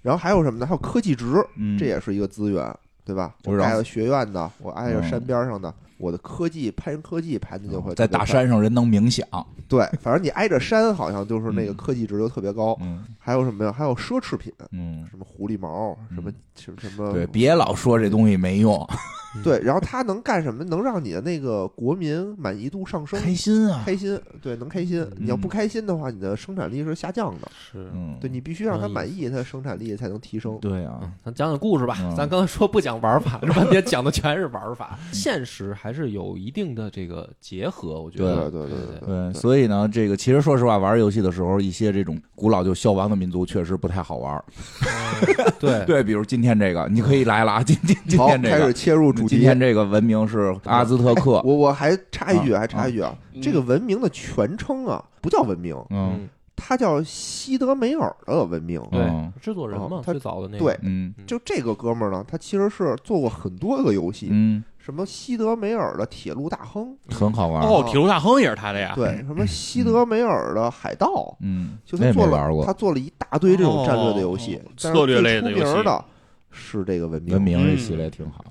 [0.01, 0.67] 然后还有什么呢？
[0.67, 3.35] 还有科技值，嗯，这也是一个资源，对吧？
[3.43, 9.25] 就是让我挨着学院的，我挨着嗯山边上的，我的科技攀科技排的就会在大山上人能冥想，
[9.69, 12.77] 对，反正你挨着山，好像就是那个嗯科技值就特别高。
[12.81, 13.71] 嗯还有什么呀？
[13.73, 18.77] 还有奢侈品，嗯，什么狐狸毛，什么什么什么，对，别老说这东西没用，
[19.43, 20.63] 对，然后它能干什么？
[20.65, 25.07] 能让你的那个国民满意度上升，开心啊，开心，对，能开心。
[25.17, 27.51] 你要不嗯开心的话，你的生产力是下降的。
[27.53, 27.91] 是。
[27.95, 30.59] 嗯，对你必须让他满意，他的生产力才能提升。
[30.61, 31.97] 对啊，嗯，咱讲讲故事吧。
[32.01, 32.15] 嗯。
[32.17, 38.51] 咱刚才说不讲玩法，这半天讲的全是玩法，现实还是有一定的这个结合，我觉得。
[38.51, 38.63] 对。
[38.63, 44.45] 对对对对，所以呢，这个其实说实话，玩游戏的时候，一些这种古老就消亡的民族确实不太好玩。
[44.83, 48.59] 嗯 对对，比如今天这个，你可以来了啊，今今今，天这个。
[48.59, 49.37] 开始，切入主题。
[49.37, 52.61] 今天这个文明是阿兹特克，我我还插一句，啊。
[52.61, 53.41] 还插一句啊，嗯。
[53.43, 56.29] 这个文明的全称啊，不叫文明，嗯。
[56.55, 58.81] 它叫西德梅尔的文明。
[58.93, 60.59] 对嗯，制作人嘛，最早的那个。
[60.59, 61.13] 对嗯。
[61.27, 67.63] 就这个哥们儿呢，他其实是做过很多个游戏，嗯，什么西德梅尔的铁路大亨，很好玩。
[67.65, 72.61] 哦，铁路大亨也是他的呀，对，什么西德梅尔的海盗，嗯，就他做没玩过。
[72.61, 75.83] 了他做了一大堆这种战略的游戏策略类的游戏。
[75.83, 76.05] 的
[76.53, 77.33] 是这个文明。
[77.33, 78.45] 文明这系列挺好。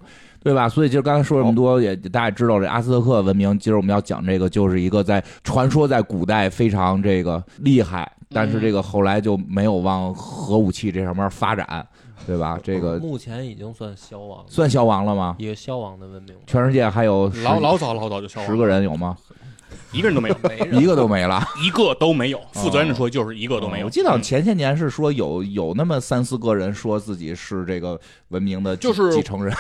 [0.44, 0.68] 对吧？
[0.68, 3.58] 所以就刚才说这么多，也大家也知道这阿斯特克文明。
[3.60, 11.86] 今儿我们要讲这个，就是一个在传说在古代非常这个厉害，但是这个后来就没有往核武器这上面发展，
[12.26, 12.60] 对吧？
[12.64, 15.36] 这个目前已经算消亡了，算消亡了吗？
[15.38, 19.16] 也消亡的文明，全世界还有老老早老早就消亡了，十个人有吗？
[19.92, 21.46] 一个人都没有，没一个都没了。
[21.64, 22.42] 一个都没有。
[22.54, 23.86] 负责任的说，就是一个都没有。
[23.86, 29.54] 我记得嗯前些年是说有有那么三四个人说自己是这个文明的继就是继承人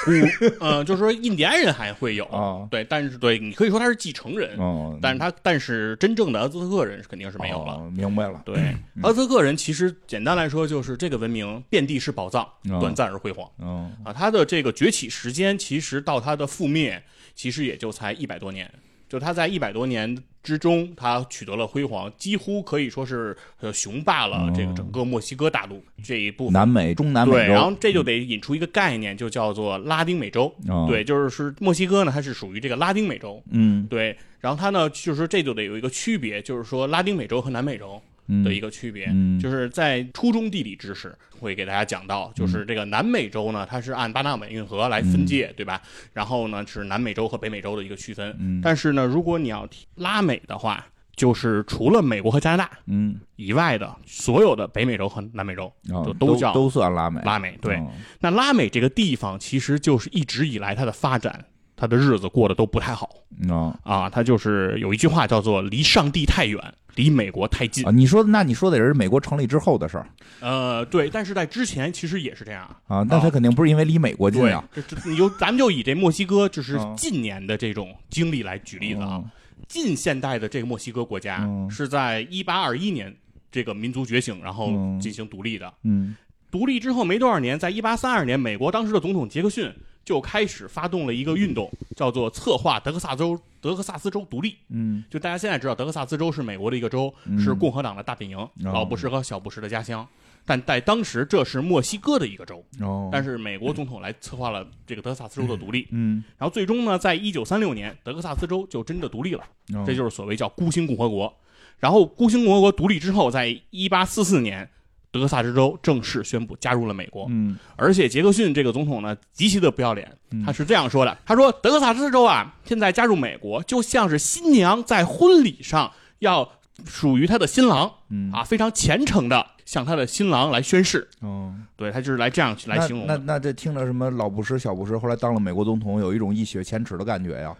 [0.59, 7.73] 嗯，就是说印第安人还会有，啊，对，但是对你可以说他是继承人，嗯，但是他但是真正的阿兹特克人肯定是没有了。
[7.73, 8.55] 哦明白了，对，
[9.01, 14.13] 阿兹特克人其实简单来说就是这个文明遍地是宝藏，嗯短暂而辉煌嗯啊。
[14.13, 17.03] 他的这个崛起时间其实到他的覆灭，
[17.35, 18.71] 其实也就才一百多年。
[19.11, 26.53] 就他在一百多年之中，他取得了辉煌，几乎可以说是呃雄霸了这个整个墨西哥大陆这一部分。
[26.53, 30.45] 南美、中南美对，洲，然后这就得引出一个概念，就叫做拉丁美洲。
[30.69, 33.43] 哦对，就是是墨西哥呢，它是属于这个拉丁美洲。
[33.49, 38.10] 嗯对，然后它呢，就是说这就得有一个区别，就是说拉丁美洲和南美洲嗯
[38.43, 39.39] 的一个区别，嗯。
[39.39, 45.81] 就是在初中地理知识会给大家讲到，就是这个南美洲呢，它是按巴拿马运河来分界，对吧？
[46.13, 48.35] 然后呢是南美洲和北美洲的一个区分。
[48.39, 48.61] 嗯。
[48.63, 57.57] 但是呢，如果你要提拉美的话，就是除了美国和加拿大嗯，以外的所有的北美洲和南美洲啊就都叫都算拉美，拉美。
[57.61, 57.89] 对，嗯
[58.21, 61.45] 那拉美这个地方其实就是一直以来它的发展，
[61.81, 63.09] 它的日子过得都不太好
[63.49, 64.07] 啊啊。
[64.07, 66.61] 他就是有一句话叫做“离上帝太远，
[66.93, 70.07] 离美国太近啊，你说那你说的也是美国成立之后的事儿”。
[70.41, 72.69] 呃，对，但是在之前其实也是这样。
[72.85, 79.23] 啊，那他肯定不是因为离美国近对啊，，这这你就咱们就以这墨西哥就是嗯近年的这种经历来举例子啊。
[79.67, 83.11] 近现代的这个墨西哥国家嗯是在一八二一年
[83.51, 85.73] 这个民族觉醒，然后嗯进行独立的。
[85.83, 86.15] 嗯
[86.51, 89.71] 独立之后没多少年，在一八三二年，美国当时的总统杰克逊
[90.03, 94.57] 就开始发动了一个运动，叫做策划德克萨州德克萨斯州独立。
[94.69, 100.07] 嗯就大家现在知道，德克萨斯州是美国的一个州，嗯是共和党的大本营，哦老布什和小布什的家乡。
[100.43, 105.87] 但在当时，这是墨西哥的一个州，哦，但是美国总统来策划了这个德克萨斯州的独立。
[105.91, 109.43] 嗯，然后最终呢，在一九三六年，德克萨斯州就真的独立了，
[109.75, 111.31] 哦这就是所谓叫孤星共和国。
[111.77, 114.67] 然后孤星共和国独立之后，在一八四四年，
[115.11, 117.27] 德克萨斯州正式宣布加入了美国。
[117.29, 126.49] 嗯而且杰克逊这个总统呢，极其的不要脸嗯，他是这样说的：“他说德克萨斯州啊，现在加入美国，就像是新娘在婚礼上要
[126.85, 131.07] 属于她的新郎嗯啊，非常虔诚的向她的新郎来宣誓。
[131.19, 133.17] 哦，对他就是来这样来形容的。
[133.17, 137.53] 那那这听着什么老布什、小布什，后来当了美国总统，有一种一雪前耻的感觉呀。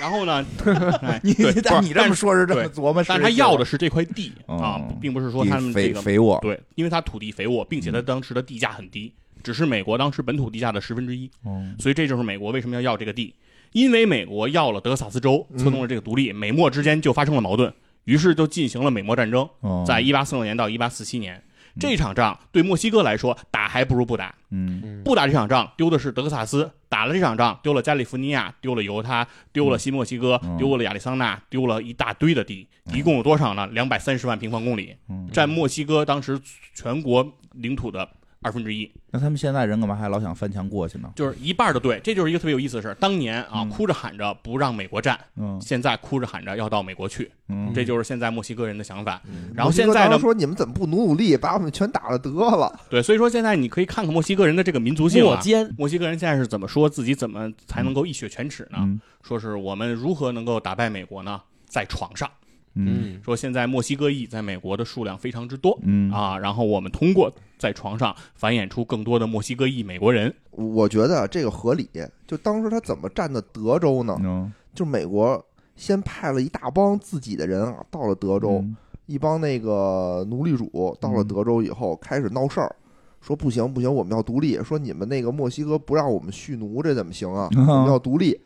[0.00, 0.44] 然后呢，
[1.02, 11.30] 哎你对但你这么说是这么琢磨，但是他要的是这块地哦啊，并不是说他们这个肥沃，对，因为他土地肥沃，并且他当时的地价很低，只是美国当时本土地价的十分之一。
[11.44, 13.34] 哦所以这就是美国为什么要要这个地，
[13.72, 17.72] 因为美国要了德克萨斯州，嗯策动了这个独立，美墨之间就发生了矛盾，
[18.04, 21.42] 于是就进行了美墨战争，哦，在一八四六年到一八四七年。
[21.78, 25.02] 这场仗对墨西哥来说打还不如不打，嗯。
[25.04, 30.56] 不打这场仗丢的是德克萨斯，打了这场仗丢了加利福尼亚，丢了犹他，丢了新墨西哥，嗯。
[30.56, 33.66] 丢了亚利桑那，丢了一大堆的地，一共有多少呢？
[33.68, 36.40] 两百三十万平方公里，嗯，占墨西哥当时
[36.74, 38.08] 全国领土的
[38.42, 38.90] 二分之一。
[39.10, 41.10] 那他们现在人干嘛还老想翻墙过去呢？
[41.16, 42.94] 就是一半儿的对，这就是一个特别有意思的事儿。
[42.94, 49.20] 当年啊，嗯哭着喊着不让美国站，嗯现在哭着喊着要到美国去，嗯，这就是现在墨西哥人的想法。
[49.26, 52.80] 嗯然后现在呢说你们怎么不努努力，把我们全打了得了？
[52.88, 55.34] 对，所以说现在你可以看看墨西哥人的这个民族性啊。
[55.34, 58.78] 墨奸，墨西哥人现在是怎么说自己怎么才能够一雪前耻呢？
[58.80, 61.38] 嗯说是我们如何能够打败美国呢？
[61.66, 62.28] 在床上，
[62.74, 70.34] 嗯说现在墨西哥裔在美国的数量非常之多嗯啊，然后我们通过在床上繁衍出更多的墨西哥裔美国人。
[70.50, 71.88] 我觉得这个合理。
[72.26, 74.18] 就当时他怎么占的德州呢？
[74.24, 75.44] 嗯，就美国
[75.76, 82.76] 先派了一大帮自己的人啊，到了德州，嗯一帮那个奴隶主到了德州以后，开始闹事儿，
[83.20, 87.48] 说不行不行，我们要独立，说你们那个墨西哥不让我们蓄奴，这怎么行啊？
[87.56, 88.40] 嗯 我们要独立，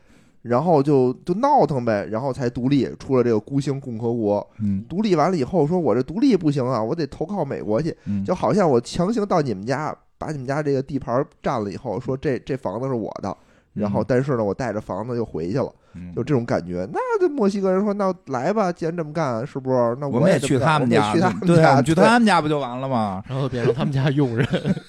[0.44, 4.46] 然后就就闹腾呗，然后才独立，出了这个孤星共和国。
[4.60, 13.34] 嗯独立完了以后，说我这独立不行啊，我得投靠美国去，嗯，就好像我强行到你们家，把你们家这个地盘占了以后，说这这房子是我的，
[13.72, 15.72] 然后但是呢，我带着房子又回去了。
[15.96, 16.84] 嗯就这种感觉。
[16.92, 19.96] 那这墨西哥人说：“那来吧，既然这么干，是不是？
[20.00, 23.22] 那我们也去他们家，去他们对，家，去他们家不就完了吗？
[23.30, 24.44] 然后变成他们家佣人。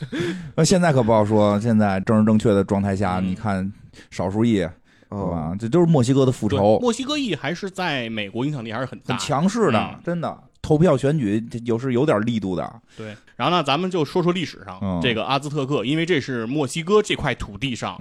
[0.58, 3.72] 那现在可不好说，现在政治正确的状态下，嗯你看
[4.10, 4.68] 少数裔，
[5.10, 5.56] 嗯对吧？
[5.60, 9.26] 这都是墨西哥的复仇，墨西哥裔还是在美国影响力还是很大很。
[9.26, 10.44] 强势的嗯，真的。
[10.62, 17.96] 投票选举这有是有点力度的，对，然后呢，咱们就说说历史上、嗯这个阿兹特克，因为这是墨西哥这块土地上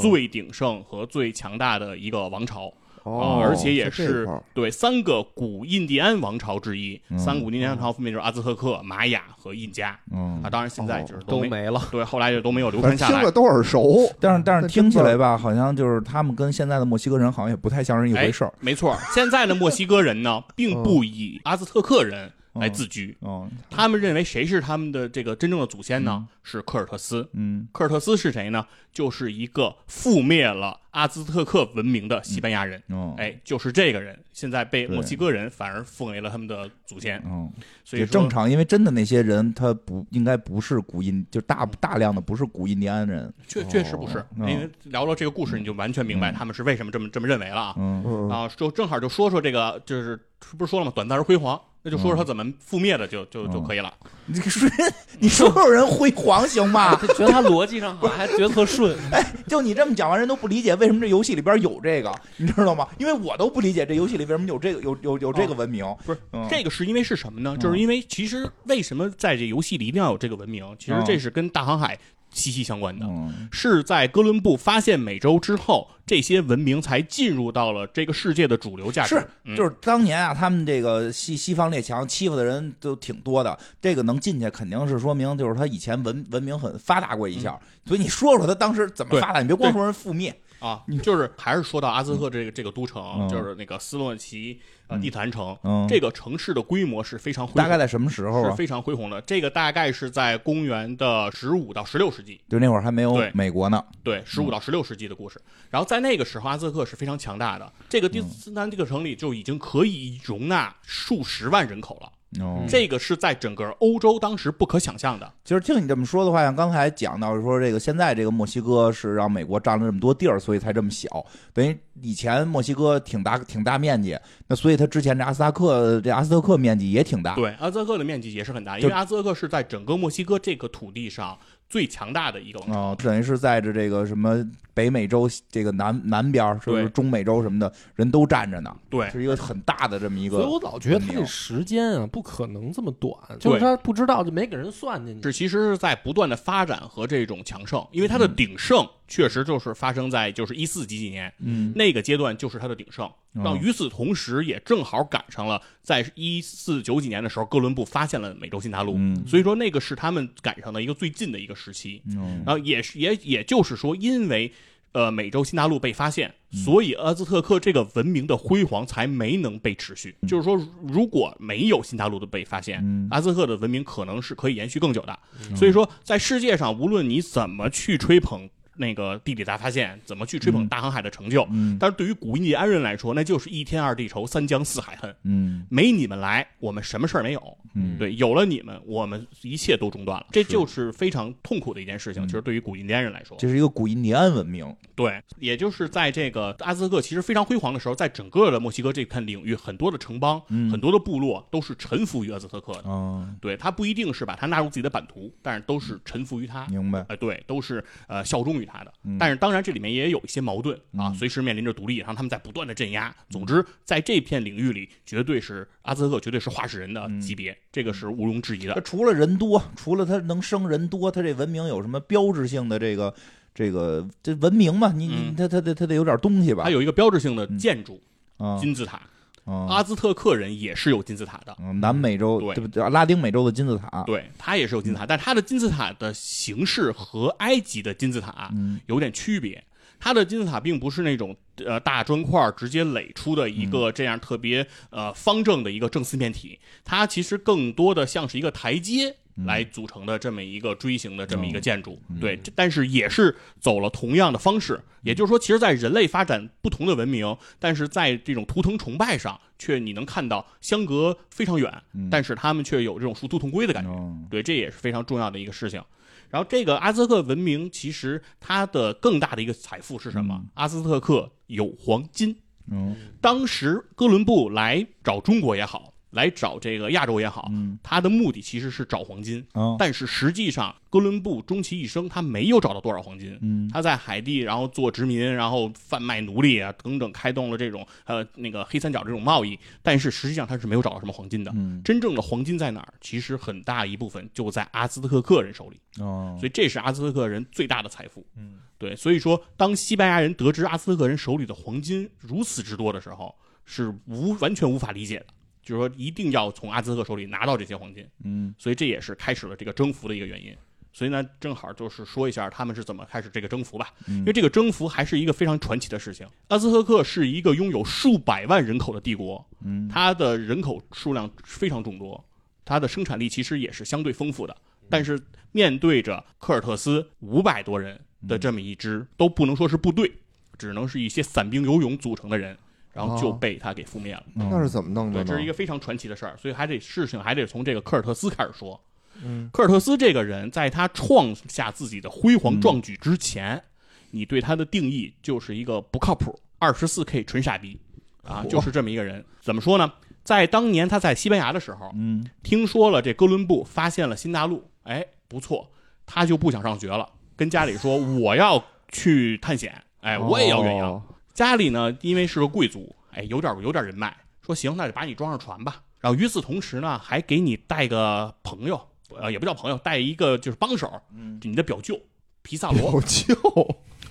[0.00, 2.62] 最鼎盛和最强大的一个王朝。
[2.64, 2.72] 哦，
[3.06, 10.50] 而且也是对三个古印第安王朝之一，嗯三古印第安王朝分别就是阿兹特克、玛雅和印加嗯啊。
[10.50, 13.30] 当然现在就是、都没了，对，后来就都没有流传下来听着。
[13.30, 14.10] 都耳熟。
[14.20, 18.52] 但是但是听起来吧，好像就是他们跟现在的墨西哥人好像也不太像是一回事儿。
[18.60, 26.26] 没错，现在的墨西哥人呢，并不以阿兹特克人来自居，哦，他们认为谁是他们的这个真正的祖先呢？
[26.48, 27.28] 是科尔特斯。
[27.32, 28.64] 嗯科尔特斯是谁呢？
[28.92, 32.80] 就是一个覆灭了阿兹特克文明的西班牙人。
[32.88, 37.50] 哦，哎，就是这个人，现在被墨西哥人反而奉为了他们的祖先，嗯，
[37.84, 38.30] 所以正。
[38.30, 43.32] 常，因为真的那些人他不应该不是古印，就大大量的不是古印第安人。
[43.48, 47.74] 确确实不是，哦因为聊了这个故事，你就完全明白嗯他们是为什么这么这么认为了啊。
[47.76, 50.18] 嗯嗯，啊，就正好就说说这个，就是
[50.56, 50.92] 不是说了吗？
[50.94, 53.92] 短暂而辉煌，那就说说他怎么覆灭的就就就可以了。
[54.26, 54.68] 你说
[55.20, 56.96] 你说有人辉煌行吗？
[56.96, 58.96] 就 觉得他逻辑上好还觉得特顺。
[59.12, 62.88] 哎就你这么讲完，人都不理解为什么这游戏里边有这个，你知道吗？
[62.98, 65.84] 因为我都不理解这游戏里为什么有这个有有有这个文明。
[66.04, 67.54] 不是嗯这个是因为是什么呢？
[67.56, 70.64] 嗯就是因为其实为什么在这游戏里一定要有这个文明？
[70.78, 71.96] 其实嗯这是跟大航海
[72.30, 73.06] 息息相关的。
[73.06, 73.48] 嗯。
[73.50, 79.16] 是在哥伦布发现美洲之后，这些文明才进入到了这个世界的主流价值。
[79.16, 79.56] 是，嗯。
[79.56, 93.28] 就是当年啊，他们这个西西方列强欺负的人都挺多的，这个能进去肯定是说明就是他以前文文明很发达过一下，所以你说说他当时怎么发达，你别光说人覆灭，啊，就是还是说到阿兹特克这个这个都城，嗯。
[93.28, 95.86] 就是那个斯洛奇呃地坛城，嗯。
[95.88, 98.50] 这个城市的规模是非常大概在什么时候啊？
[98.50, 99.20] 是非常恢宏的。
[99.22, 103.30] 这个大概是在公元的十五到十六世纪，就那会儿还没有对。
[103.34, 105.40] 美国呢，对，十五到十六世纪的故事。
[105.70, 108.10] 然后在那个时候，阿兹特克是非常强大的，这个嗯。
[108.10, 112.10] 第斯坦这个城里就已经可以容纳数十万人口了。
[112.40, 115.32] 哦，这个是在整个欧洲当时不可想象的。
[115.44, 121.08] 其实听你这么说的话，像刚才讲到说这个现在这个墨西哥是让美国占了这么多地儿，所以才这么小。
[121.54, 127.34] 等于以前墨西哥挺大挺大面积，那所以它之前这阿斯特克这阿斯特克面积也挺大。
[127.36, 131.38] 对，阿兹特克的面积也是很大，因为阿兹特克是在整个墨西哥这个土地上
[131.70, 132.78] 最强大的一个王朝。
[132.78, 134.44] 哦，等于是在这这个什么
[134.76, 138.76] 北美洲这个南南边儿，是不是中美洲什么的人都站着呢？
[138.90, 140.36] 对，是一个很大的这么一个。
[140.36, 145.22] 所以我老觉得他这时间啊不可能这么短，就是他不知道就没给人算进去。
[145.22, 153.10] 这其实是在不断的发展和这种强盛，因为它的鼎盛确实就是发生在就是一四几几年嗯那个阶段，就是它的鼎盛。
[153.32, 162.02] 然后与此同时，也正好赶上了在一四九几年的时候，哥伦布发现了美洲新大陆，嗯所以说那个是他们赶上的一个最近的一个时期。
[162.06, 164.50] 嗯然后也是也也就是说，因为
[164.96, 170.16] 呃美洲新大陆被发现，嗯所以阿兹特克这个文明的辉煌才没能被持续。
[170.26, 175.18] 就是说，如果没有新大陆的被发现，嗯阿兹特克的文明可能是可以延续更久的。
[175.54, 178.48] 所以说，在世界上，无论你怎么去吹捧。
[178.76, 181.46] 那个地理大发现怎么去吹捧大航海的成就？
[181.50, 185.14] 嗯但是对于古印第安人来说，那就是一天二地仇，三江四海恨。
[185.24, 187.58] 嗯没你们来，我们什么事儿没有。
[187.74, 192.24] 嗯，对，有了你们，我们一切都中断了，这就是非常痛苦的一件事情。
[192.24, 194.74] 嗯其实对于古印第安人来说，这是一个古印第安文明。
[194.94, 202.88] 对，也就是在这个阿兹特克其实非常辉煌的时候，在整个的墨西哥这片领域，很多的城邦、嗯很多的部落都是臣服于阿兹特克的。
[202.88, 206.66] 哦，对，他不一定是把他纳入自己的版图，但是都是臣服于他。
[206.66, 207.04] 明白。
[207.08, 208.92] 哎，对，都是呃效忠于他的。
[209.04, 213.14] 嗯但是当然这里面也有一些矛盾啊，嗯随时面临着独立，然后他们在不断的镇压。
[213.30, 218.80] 总之，在这片领域里，绝对是阿兹特克绝对是话事人的级别，这个是毋庸置疑的。
[218.82, 223.14] 除了人多，除了他能生人多，他这文明有什么标志性的这个
[223.54, 224.92] 这个这文明嘛？
[224.92, 226.64] 你你嗯它它得他得有点东西吧？
[226.64, 228.00] 他有一个标志性的建筑
[228.36, 229.00] 啊金字塔，
[229.46, 231.56] 啊阿兹特克人也是有金字塔的。
[231.60, 232.86] 嗯南美洲对对不对？
[232.90, 234.02] 拉丁美洲的金字塔。
[234.04, 239.64] 对，它也是有金字塔，但它的金字塔的形式和埃及的金字塔嗯有点区别。
[239.98, 252.00] 它的金字塔并不是那种呃大砖块直接垒出的一个这样特别呃方正的一个正四面体，它其实更多的像是一个台阶来组成的这么一个锥形的这么一个建筑。
[252.20, 263.90] 对，这但是也是走了同样的方式，也就是说，其实，在人类发展不同的文明，但是在这种图腾崇拜上，却你能看到相隔非常远，但是他们却有这种殊途同归的感觉。
[263.90, 265.82] 哦对，这也是非常重要的一个事情。
[266.30, 270.42] 然后，这个阿兹特克文明其实它的更大的一个财富是什么？
[270.54, 272.36] 阿兹特克有黄金。
[272.68, 279.46] 嗯当时哥伦布来找中国也好，来找这个亚洲也好，嗯他的目的其实是找黄金。
[279.52, 283.38] 啊但是实际上，哥伦布终其一生，他没有找到多少黄金。
[283.40, 289.56] 嗯他在海地，然后做殖民，然后贩卖奴隶啊等等，开动了这种呃那个黑三角这种贸易。
[289.82, 291.52] 但是实际上他是没有找到什么黄金的。
[291.54, 292.92] 嗯真正的黄金在哪儿？
[293.00, 295.78] 其实很大一部分就在阿兹特克人手里。
[296.02, 298.26] 哦所以这是阿兹特克人最大的财富。
[298.36, 305.26] 嗯，对，所以说当西班牙人得知阿兹特克人手里的黄金如此之多的时候，是无完全无法理解的，
[305.66, 308.06] 就是说一定要从阿兹特克手里拿到这些黄金。
[308.24, 310.56] 嗯所以这也是开始了这个征服的一个原因。
[310.92, 313.92] 所以呢，正好就是说一下他们是怎么开始这个征服吧。
[314.06, 316.26] 嗯因为这个征服还是一个非常传奇的事情。
[316.48, 322.24] 阿兹特克是一个拥有数百万人口的帝国，嗯它的人口数量非常众多，
[322.64, 324.56] 它的生产力其实也是相对丰富的。
[324.88, 330.12] 但是面对着科尔特斯五百多人的这么一支，都不能说是部队，
[330.56, 332.56] 只能是一些散兵游勇组成的人，
[332.96, 334.24] 然后就哦被他给覆灭了。
[334.32, 338.80] 那是怎么弄的对，这是一个非常传奇的事儿，所以还得事情还得从这个科尔特斯开始说。
[339.22, 343.62] 嗯，科尔特斯这个人，在他创下自己的辉煌壮举之前，
[344.10, 347.78] 你对他的定义就是一个不靠谱、二十四 K 纯傻逼
[348.22, 349.24] 啊，就是这么一个人。
[349.40, 349.92] 怎么说呢？
[350.22, 355.70] 在当年他在西班牙的时候，嗯听说了这哥伦布发现了新大陆，哎，不错，
[356.04, 360.90] 他就不想上学了，跟家里说我要去探险，哎，我也要远洋。
[360.90, 361.02] 哦
[361.36, 365.82] 家里呢，因为是个贵族，哎，有点有点人脉，说行，那就把你装上船吧。
[366.00, 368.80] 然后与此同时呢，还给你带个朋友，
[369.14, 371.38] 呃，也不叫朋友，带一个就是帮手，嗯。
[371.38, 372.00] 就你的表舅
[372.40, 373.34] 皮萨罗，表舅，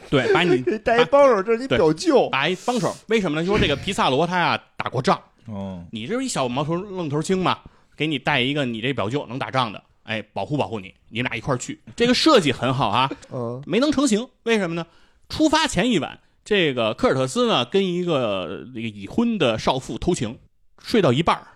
[0.07, 3.43] 对，把你 这带一帮手，这是你表舅，把一帮手，为什么呢？
[3.43, 7.57] 说这个皮萨罗他呀打过仗，哦，你这一小毛头愣头青嘛，
[7.97, 11.82] 给你带一个你这表舅能打仗的，哎，保护保护你，你们俩一块儿去。
[11.95, 13.63] 这个设计很好啊，嗯。
[13.65, 14.86] 没能成型，为什么呢？
[15.28, 20.38] 出发前一晚，这个科尔特斯呢跟一个这个已婚的少妇偷情，
[20.78, 21.48] 睡到一半儿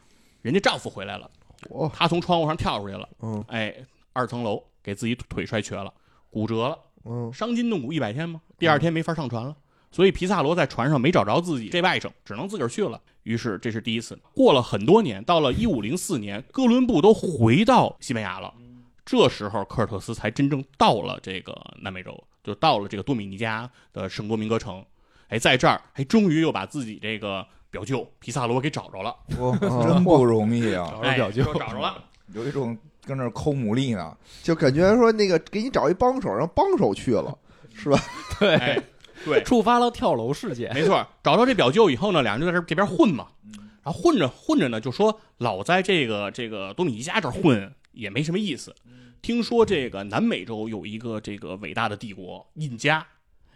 [0.41, 1.29] 人家丈夫回来了，
[1.93, 3.75] 他从窗户上跳出去了，嗯哎，
[4.13, 5.93] 二层楼给自己腿摔瘸了，
[6.31, 8.41] 骨折了，嗯伤筋动骨一百天吗？
[8.57, 9.55] 第二天没法上船了。
[9.91, 13.01] 所以皮萨罗在船上没找着自己这外甥，只能自个儿去了。
[13.23, 14.19] 于是这是第一次。
[14.35, 18.53] 过了很多年，到了一五零四年，哥伦布都回到西班牙了。
[19.03, 24.83] 这时候科尔特斯才真正到了这个南美洲，就到了这个多米尼加的圣多明戈城。
[25.27, 29.15] 哎，在这儿，还终于又把自己这个表舅皮萨罗给找着了。
[29.37, 29.55] 哦，
[29.87, 32.03] 真不容易啊，找着表舅哎找着了。
[32.33, 34.17] 有一种跟那儿抠牡蛎呢。
[34.41, 37.37] 就感觉说那个给你找一帮手，让帮手去了，
[37.75, 37.99] 是吧？
[38.39, 38.83] 对，哎，
[39.23, 40.73] 对，触发了跳楼事件。
[40.73, 43.27] 没错，找到这表舅以后呢，俩人就在这这边混嘛，
[43.83, 48.73] 然后混着混着呢，就说老在这个这个多米尼加这儿混也没什么意思。
[49.21, 53.05] 听说这个南美洲有一个这个伟大的帝国印加，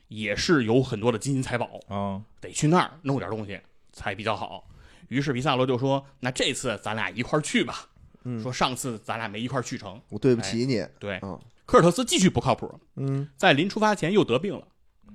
[0.07, 3.59] 也是有很多的金银财宝，啊，得去那儿弄点东西
[3.91, 4.68] 才比较好。
[5.09, 7.88] 于是皮萨罗就说：“那这次咱俩一块儿去吧。”
[8.24, 8.41] 嗯。
[8.41, 9.99] 说上次咱俩没一块儿去成。
[10.09, 11.39] 我对不起你，对，嗯。
[11.66, 14.68] 科尔特斯继续不靠谱，嗯，在临出发前又得病了，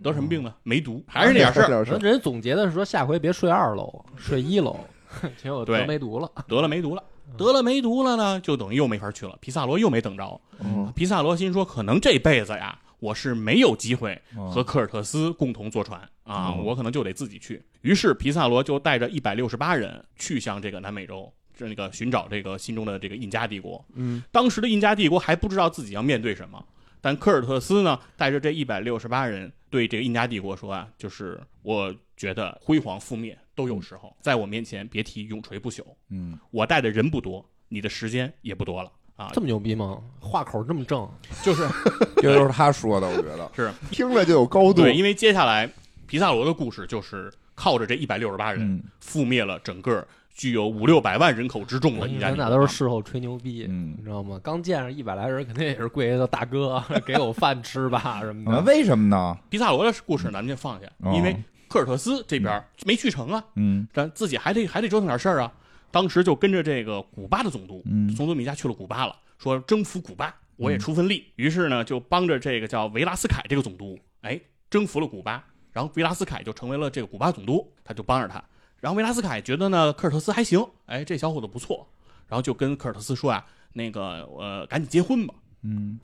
[0.03, 0.55] 得什么病呢？
[0.63, 1.85] 梅毒，还是那点事儿。
[1.99, 4.79] 人总结的是说下回别睡二楼，睡一楼，
[5.43, 5.81] 结果对。
[5.81, 6.31] 得梅毒了。
[6.47, 7.03] 得了梅毒了，
[7.37, 9.37] 得了梅毒了呢，就等于又没法去了。
[9.41, 17.63] 皮萨罗又没等着，嗯皮萨罗心说，可能这辈子呀，我是没有机会哦和科尔特斯共同坐船啊，哦我可能就得自己去。
[17.83, 21.33] 于是皮萨罗就带着一百六十八人去向这个南美洲。
[21.61, 26.65] 这个寻找这个心中的这个印加帝国，嗯，当时的印加帝国还不知道自己要面对什么，
[27.01, 40.01] 但科尔特斯呢，带着这一百六十八人对这个印加帝国说啊，就是我觉得辉煌覆灭都有时候，在我面前别提永垂不朽，嗯，我带的人不多，你的时间也不多了啊这，么牛逼吗？
[40.21, 41.09] 话口这么正，
[41.43, 41.69] 就是
[42.23, 43.51] 这都是他说的，我觉得。
[43.57, 45.69] 是听着就有高度，对，因为接下来
[46.07, 54.39] 皮萨罗的故事就是靠着这一百六十八人嗯覆灭了整个具有五六百万人口之众的印加帝国，咱俩都是事后吹牛逼，嗯你知道吗？
[54.41, 58.59] 刚见着一百来人，肯定也是跪下的大哥， 给我饭吃吧什么的。
[58.59, 59.37] 啊为什么呢？
[59.51, 61.37] 皮萨罗的故事咱们就放下，哦因为
[61.69, 65.53] 科尔特斯这边没去成啊，嗯咱自己还得还得折腾点事儿啊。
[65.91, 71.27] 当时就跟着这个古巴的总督，嗯从多米加去了古巴了，说征服古巴，我也出份力。
[71.37, 75.45] 于是呢，就帮着这个叫维拉斯凯这个总督，哎，征服了古巴。
[75.73, 78.43] 然后维拉斯凯就成为了这个古巴总督，他就帮着他。
[78.81, 81.87] 然后维拉斯凯觉得呢，科尔特斯还行，哎，这小伙子不错，
[82.27, 85.35] 然后就跟科尔特斯说啊，那个呃，赶紧结婚吧。
[85.63, 85.99] 嗯，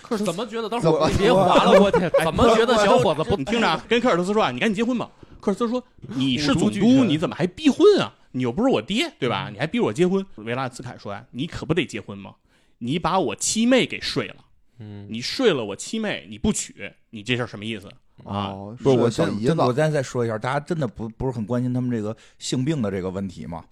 [0.00, 0.68] 可是怎么觉得？
[1.18, 2.10] 别划了，我天！
[2.24, 5.10] 怎么觉得小伙子不你听着啊，跟科尔特斯说啊，你赶紧结婚吧。
[5.40, 5.82] 科尔特斯说
[6.14, 8.14] ：“你是总督，你怎么还逼婚啊？
[8.30, 9.50] 你又不是我爹，对吧？
[9.52, 12.34] 你还逼我结婚？”维拉斯凯说啊：“你可不得结婚吗？
[12.78, 14.36] 你把我七妹给睡了，
[14.78, 17.88] 嗯，你睡了我七妹，你不娶，你这事儿什么意思
[18.24, 18.46] 啊？
[18.46, 23.64] 哦，不是我小姨真真的，我子，再再说一下，大家真的不不是很关心他们这个性病的这个问题吗？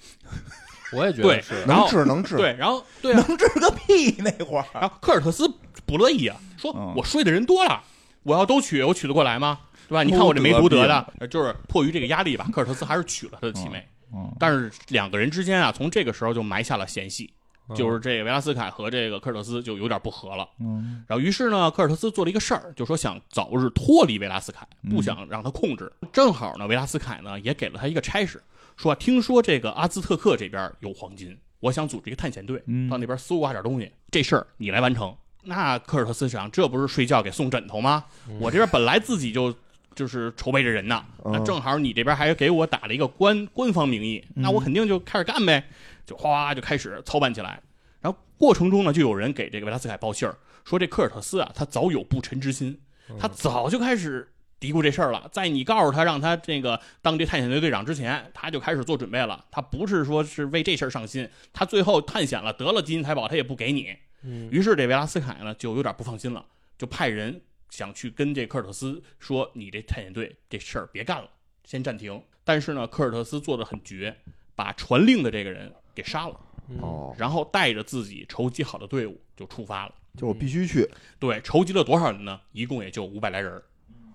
[0.92, 4.64] 我也觉得能治能治，对，然后对啊，能治个屁那会儿。
[4.72, 5.48] 然后科尔特斯
[5.86, 7.82] 不乐意啊，说嗯我睡的人多了，
[8.22, 9.60] 我要都娶，我娶得过来吗？
[9.88, 10.02] 对吧？
[10.02, 13.86] 你看我这没读德的，呃就是迫于这个压力吧，科尔特斯还是娶了他的七妹。
[14.12, 17.32] 嗯但是两个人之间啊，从这个时候就埋下了嫌隙，
[17.68, 20.48] 嗯就是这个维拉斯凯和这个科尔特斯就有点不和了。
[20.58, 25.92] 嗯然后于是呢，科尔特斯做了一个事儿，就说想早日脱离维拉斯凯，嗯不想让他控制。
[26.12, 28.42] 正好呢，维拉斯凯呢也给了他一个差事，
[28.80, 35.14] 说、啊、听说这个阿兹特克这边有黄金，我想组织一个探险队，嗯到那边搜刮点东西，这事儿你来完成。
[35.42, 38.06] 那科尔特斯想，这不是睡觉给送枕头吗？
[38.38, 39.54] 我这边本来自己就
[39.94, 45.62] 就是筹备着人呢，嗯那正好你这边还给我打了一个官官方名义，那我肯定就开始干呗，
[46.06, 47.60] 就哗就开始操办起来。
[48.00, 52.80] 然后过程中呢，就有人给这个维拉斯凯报信儿，说这科尔特斯啊，他早有不臣之心，
[53.18, 55.28] 他早就开始嘀咕这事儿了。
[55.32, 59.44] 在你告诉他让他这个当这探险队队长之前，他就开始做准备了。
[59.50, 63.96] 他不是说是为这事儿上心，他最后探险了得了金银财宝，他也不给你。
[64.22, 66.44] 嗯于是这维拉斯凯呢就有点不放心了，
[66.76, 67.40] 就派人
[67.70, 71.28] 想去跟这科尔特斯说：“你这探险队这事儿别干了，
[71.64, 74.14] 先暂停。”但是呢，科尔特斯做的很绝，
[74.54, 76.38] 把传令的这个人给杀了，
[76.82, 79.94] 哦，然后带着自己筹集好的队伍就出发了。
[80.18, 80.86] 就我必须去，
[81.18, 82.40] 对，筹集了多少人呢？
[82.52, 83.62] 一共也就五百来人儿，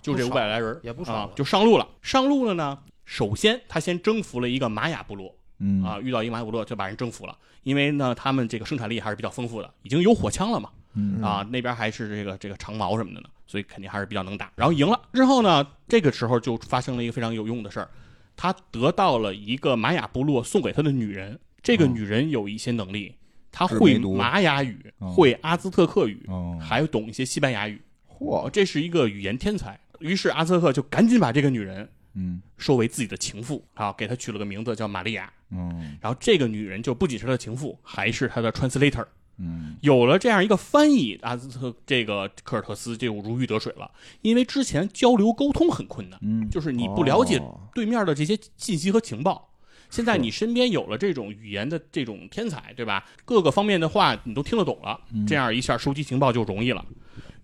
[0.05, 1.87] 就这五百来人儿也不少，啊就上路了。
[2.01, 10.69] 上路了呢，首先他先征服了一个玛雅部落嗯啊，遇到一个玛雅部落就把人征服了，因为呢他们这个生产力还是比较丰富的，已经有火枪了嘛。
[10.97, 14.51] 嗯啊，那边还是这个这个长矛什么的呢，所以肯定还是比较能打。
[14.55, 17.89] 然后赢了之后呢，这个时候就发生了一个非常有用的事儿，
[18.37, 23.13] 他得到了一个玛雅部落送给他的女人，这个哦女人有一些能力，
[23.51, 29.77] 她会玛雅语，哦会阿兹特克语，哦，还懂一些西班牙语，嚯，这是一个语言天才。
[30.05, 35.31] 于是阿兹特克就赶紧把这个女人嗯收为自己的情妇啊，给她取了个名字叫玛利亚。
[35.51, 39.05] 嗯然后这个女人就不仅是他的情妇，还是他的 translator。
[39.37, 43.91] 嗯有了这样一个翻译，阿兹特这个科尔特斯就如鱼得水了。
[44.21, 49.51] 因为之前交流沟通很困难，嗯就是你不了解哦对面的这些信息和情报。
[49.89, 53.05] 现在你身边有了这种语言的这种天才，对吧？
[53.23, 56.83] 各个方面的话你都听得懂了，这样一下收集情报就容易了。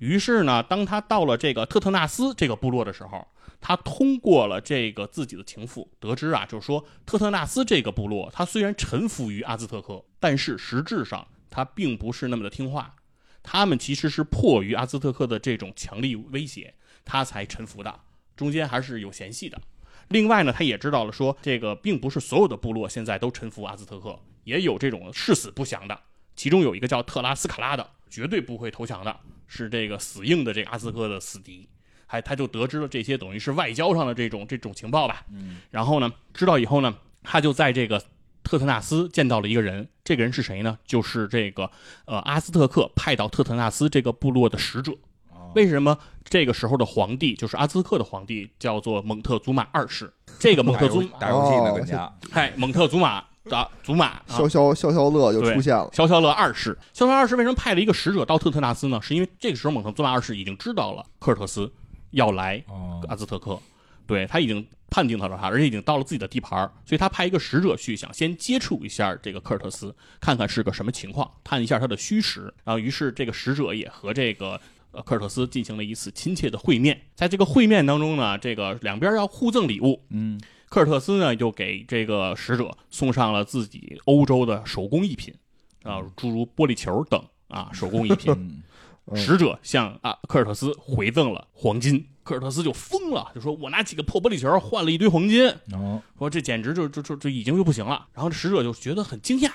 [0.02, 3.28] 于是呢，当他到了这个特特纳斯这个部落的时候，
[3.62, 12.96] 他通过了这个自己的情妇，得知啊，就是说特特纳斯这个部落，他虽然臣服于阿兹特克，但是实质上他并不是那么的听话。
[13.44, 16.74] 他们其实是迫于阿兹特克的这种强力威胁，
[17.06, 18.00] 他才臣服的，
[18.36, 19.62] 中间还是有嫌隙的。
[20.08, 26.00] 另外呢，他也知道了说，这个并不是所有的部落现在都臣服阿兹特克，也有这种誓死不降的。
[26.36, 29.20] 其中有一个叫特拉斯卡拉的，绝对不会投降的，
[29.54, 31.68] 是这个死硬的这个阿兹特克的死敌。
[32.06, 35.26] 还他就得知了这些等于是外交上的这种这种情报吧。
[35.32, 36.94] 嗯然后呢，知道以后呢，
[37.24, 38.02] 他就在这个
[38.44, 40.78] 特特纳斯见到了一个人，这个人是谁呢？
[40.86, 41.72] 就是这个
[42.06, 44.92] 呃阿斯特克派到特特纳斯这个部落的使者。
[45.30, 50.12] 哦为什么这个时候的皇帝就是阿兹克的皇帝叫做蒙特祖玛二世？
[50.40, 59.02] 这个蒙特祖，打游戏呢，哦跟家嗨，蒙特祖马的祖玛啊，消消消消乐就出现了，消消乐二世，消消乐二世为什么派了一个使者到特特纳斯呢？
[59.02, 61.72] 是因为这个时候蒙特祖玛二世已经知道了科尔特斯
[62.12, 63.04] 要来哦。
[63.08, 63.60] 阿兹特克，
[64.06, 72.54] 对他已经判定到了他，而且已经到了自己的地盘儿，所以他派一个使者去，想先接触一下这个科尔特斯，看看是个什么情况，探一下他的虚实。
[72.64, 74.60] 然后，于是这个使者也和这个
[74.92, 77.02] 呃科尔特斯进行了一次亲切的会面。
[77.16, 80.40] 在这个会面当中呢，这个两边要互赠礼物，嗯
[80.72, 85.36] 科尔特斯呢就给这个使者送上了自己欧洲的手工艺品，
[85.84, 88.32] 啊，诸如玻璃球等啊手工艺品。
[88.40, 88.64] 嗯
[89.08, 98.08] 嗯使者向啊科尔特斯回赠了黄金，科尔特斯就疯了，就说我拿几个破玻璃球换了一堆黄金，哦说这简直就就就就已经就不行了。
[98.14, 99.50] 然后使者就觉得很惊讶，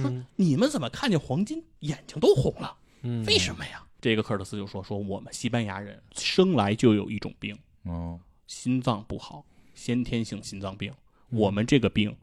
[0.00, 2.74] 说嗯你们怎么看见黄金眼睛都红了？
[3.02, 3.84] 嗯为什么呀？
[4.00, 9.44] 这个科尔特斯就说说我们西班牙人生来就有一种病，哦心脏不好，
[9.74, 10.92] 先天性心脏病，
[11.30, 12.16] 我们这个病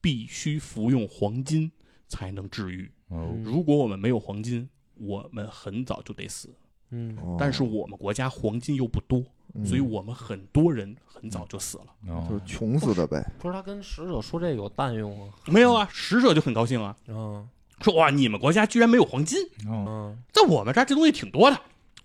[0.00, 1.70] 必须服用黄金
[2.08, 2.90] 才能治愈。
[3.08, 3.36] 哦。
[3.44, 6.54] 如果我们没有黄金，我们很早就得死。
[6.90, 7.16] 嗯。
[7.22, 9.22] 哦但是我们国家黄金又不多，
[9.54, 11.86] 嗯所以我们很多人很早就死了。
[12.06, 12.26] 就哦。
[12.30, 15.34] 是穷死的呗，不是他跟使者说这个有蛋用啊？
[15.46, 17.48] 没有啊，使者就很高兴啊，嗯。
[17.80, 19.38] 说哇，你们国家居然没有黄金，
[19.68, 19.84] 哦。
[19.88, 20.22] 嗯。
[20.32, 21.60] 在我们这儿这东西挺多的。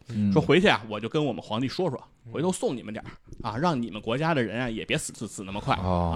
[0.10, 2.01] 嗯说回去啊，我就跟我们皇帝说说，
[2.32, 3.10] 回头送你们点儿
[3.47, 5.76] 啊，让你们国家的人啊也别死死死那么快。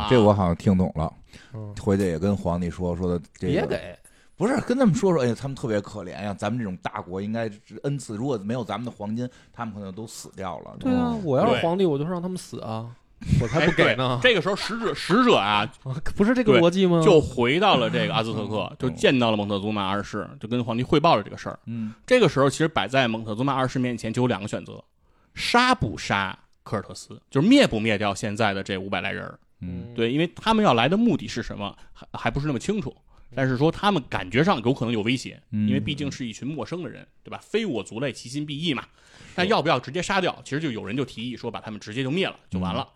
[0.09, 1.13] 这我好像听懂了，
[1.53, 3.97] 嗯，回去也跟皇帝说说的这个别给，
[4.35, 7.49] 不是跟他们说说，哎呀，他们特别可怜呀，咱们这种大国应该
[7.83, 10.75] 恩赐，如果没有咱们的黄金，他们可能都死掉了。
[10.79, 12.89] 对啊，我要是皇帝，我就让他们死啊，
[13.41, 14.19] 我才哎不给呢。
[14.21, 15.65] 对这个时候使者使者啊
[16.15, 17.01] 不是这个逻辑吗？
[17.03, 21.59] 就回到了这个阿兹特克，就见到了蒙特祖玛二世，就跟皇帝汇报了这个事儿。
[21.65, 24.83] 嗯这个时候，其实摆在蒙特祖玛二世面前就有两个选择：
[25.33, 29.39] 杀不杀科尔特斯，就是灭不灭掉现在的这五百来人儿。
[29.61, 32.95] 嗯对，因为他们要来的目的是什么，还还不是那么清楚。
[33.35, 37.39] 但是说他们感觉上有可能有威胁，嗯因为毕竟是一群陌生的人，对吧？
[37.41, 38.85] 非我族类，其心必异嘛。
[39.33, 40.39] 但要不要直接杀掉？
[40.43, 42.87] 其实就有人就提议说，把他们直接就灭了就完了。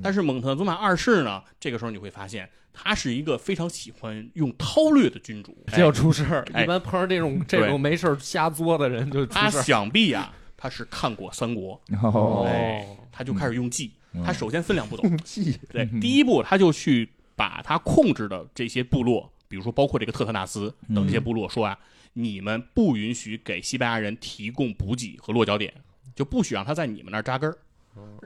[0.00, 5.56] 但是蒙特祖玛二世呢，这个时候你会发现，他是一个非常喜欢用韬略的君主。
[5.66, 6.62] 这要出事儿，哎。
[6.62, 9.62] 一般碰上这种这种没事儿瞎作的人就出他事儿。
[9.64, 12.46] 想必啊，他是看过三国，哦。
[12.46, 13.92] 哎，他就开始用计。
[14.12, 14.22] 嗯。
[14.24, 15.58] 他首先分两步走，用 计。
[15.70, 21.78] 对，第一步他就去把他控制的这些部落，比如说包括这个特特纳斯等这些部落说啊，
[22.14, 25.72] 你们不允许给西班牙人提供补给和落脚点，
[26.14, 27.56] 就不许让他在你们那儿扎根儿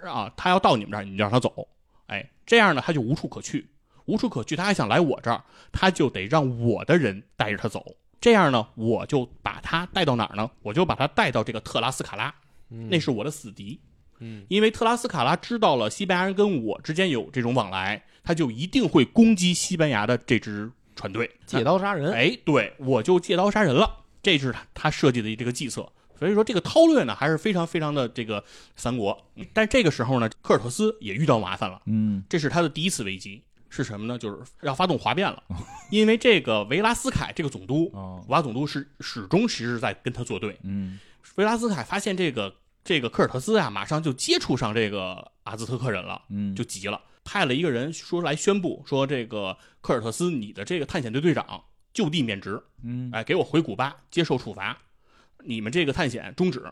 [0.04, 1.66] 啊，他要到你们这儿，你就让他走，
[2.06, 3.68] 哎，这样呢他就无处可去，
[4.04, 5.42] 无处可去，他还想来我这儿，
[5.72, 7.84] 他就得让我的人带着他走。
[8.20, 10.50] 这样呢，我就把他带到哪儿呢？
[10.62, 12.34] 我就把他带到这个特拉斯卡拉，
[12.68, 13.80] 那是我的死敌。
[14.18, 22.12] 嗯，因为特拉斯卡拉知道了西班牙人跟我之间有这种往来，他就一定会攻击西班牙的这支船队，借刀杀人。
[22.12, 25.92] 哎，对我就借刀杀人了，这是他他设计的这个计策。
[26.18, 28.42] 所以说这个韬略呢还是非常非常的这个
[28.76, 33.42] 三国，但这个时候呢，科尔特斯也遇到麻烦了，嗯这是他的第一次危机。
[33.68, 34.16] 是什么呢？
[34.16, 35.42] 就是要发动哗变了，
[35.90, 40.56] 因为这个维拉斯凯这个总督，哦古巴总督是始终其实是在跟他作对。
[40.62, 40.98] 嗯
[41.34, 42.54] 维拉斯凯发现这个
[42.84, 51.62] 这个科尔特斯啊，马上就接触上这个阿兹特克人了，嗯就急了，派了一个人说来宣布说，这个科尔特斯，你的这个探险队队长
[51.92, 54.78] 就地免职，嗯哎，给我回古巴接受处罚，
[55.46, 56.62] 你们这个探险终止，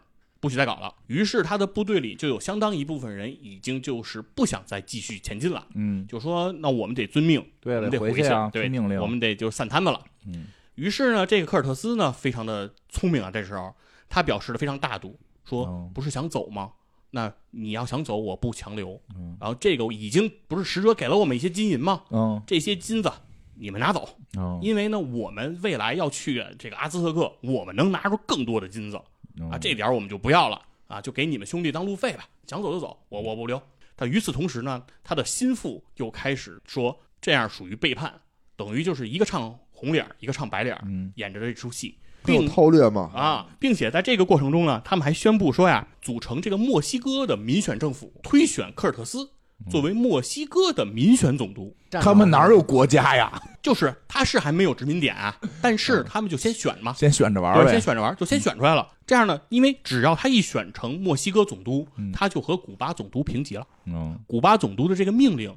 [0.40, 0.94] 不许再搞了。
[1.06, 10.00] 于是他的部队里就有相当一部分人已经就是不想再继续前进了，嗯，就说那我们得遵命，对了，我们得去回啊，对听命令，我们得就散摊子了。
[10.26, 13.72] 嗯于是呢，这个科尔特斯呢非常的聪明啊，这时候
[14.08, 16.72] 他表示的非常大度，说哦不是想走吗？
[17.10, 19.00] 那你要想走，我不强留。
[19.14, 22.02] 嗯然后这个已经不是使者给了我们一些金银吗？
[22.10, 23.12] 嗯这些金子
[23.56, 29.00] 你们拿走，嗯因为呢，我们未来要去这个阿兹特克，我们能拿出更多的金子
[29.40, 33.60] 嗯啊，这点儿我们就不要了啊，就给你们兄弟当路费吧，想走就走，我我不留。
[33.96, 38.12] 但与此同时呢，他的心腹又开始说，这样属于背叛，
[38.56, 40.76] 等于就是一个唱红脸儿，一个唱白脸
[41.16, 43.10] 演着这出戏，并韬略嘛？
[43.14, 49.30] 啊，并且在这个过程中呢，他们还宣布说呀，组成这个墨西哥的民选政府，推选科尔特斯
[49.70, 51.74] 作为墨西哥的民选总督。
[51.90, 53.40] 他们哪有国家呀？
[53.62, 57.80] 就是他是还没有殖民点啊， 但是他们就先选嘛， 先选着玩先。
[57.80, 58.86] 选着玩，就先选出来了。
[59.06, 65.56] 这样呢，因为只要他一选成墨西哥总督，他就和古巴总督平级了，嗯古巴总督的这个命令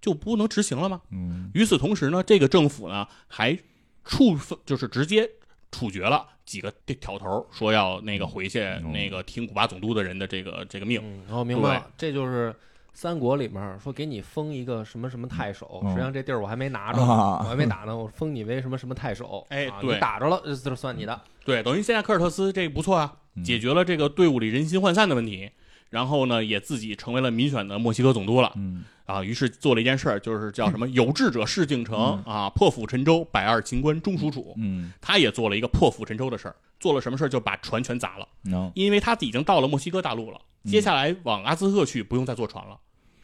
[0.00, 1.00] 就不能执行了吗？
[1.10, 3.58] 嗯与此同时呢，这个政府呢还
[4.04, 5.28] 处分，就是直接
[5.72, 11.00] 处决了几个挑头，说要那个回去嗯那个听古巴总督的人的这个这个命。
[11.02, 12.54] 嗯，我明白了，这就是
[13.00, 15.90] 三国里面说给你封一个什么什么太守，嗯。
[15.90, 19.94] 实际上这地儿我还没拿着我还没打呢，我封你为什么什么太守， 啊哎对。
[19.94, 21.20] 你打着了，这就算你的。
[21.44, 23.44] 对，等于现在科尔特斯这个不错啊，嗯。
[23.44, 25.48] 解决了这个队伍里人心涣散的问题，
[25.90, 28.50] 然后呢，也自己成为了民选的墨西哥总督了。
[28.56, 28.82] 嗯。
[29.06, 31.96] 啊，于是做了一件事儿，就是叫什么“有志者事竟成”
[32.26, 34.54] 啊，破釜沉舟，百二秦关终属楚。
[34.56, 34.92] 嗯。
[35.00, 37.28] 他也做了一个破釜沉舟的事儿，做了什么事儿？
[37.28, 42.76] 就把船全砸了，能因为他已经到了墨西哥大陆了，接下来往阿兹特克去不用再坐船了，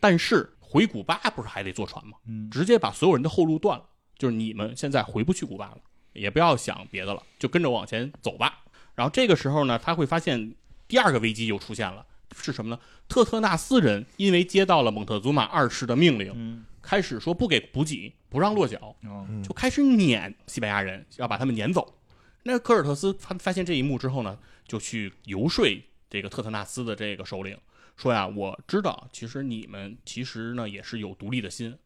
[0.04, 2.18] 但是回古巴不是还得坐船吗？
[2.28, 3.86] 嗯直接把所有人的后路断了，
[4.18, 5.78] 就是你们现在回不去古巴了，
[6.12, 8.64] 也不要想别的了，就跟着往前走吧。
[8.94, 10.54] 然后这个时候呢，他会发现
[10.86, 12.04] 第二个危机又出现了，
[12.36, 12.78] 是什么呢？
[13.08, 21.98] 特特纳斯人因为接到了蒙特祖玛二世的命令，嗯开始说不给补给，不让落脚，嗯就开始撵西班牙人，要把他们撵走。
[22.42, 24.38] 那科尔特斯发发现这一幕之后呢，
[24.68, 25.64] 就去游说
[26.10, 27.56] 这个特特纳斯的这个首领，
[27.96, 31.76] 说呀，我知道，其实你们其实呢也是有独立的心。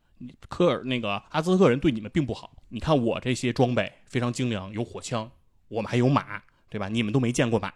[0.49, 5.31] 科尔那个阿兹特克人对你们并不好，你看我这些装备非常精良，有火枪，
[5.69, 6.89] 我们还有马，对吧？
[6.89, 7.69] 你们都没见过马，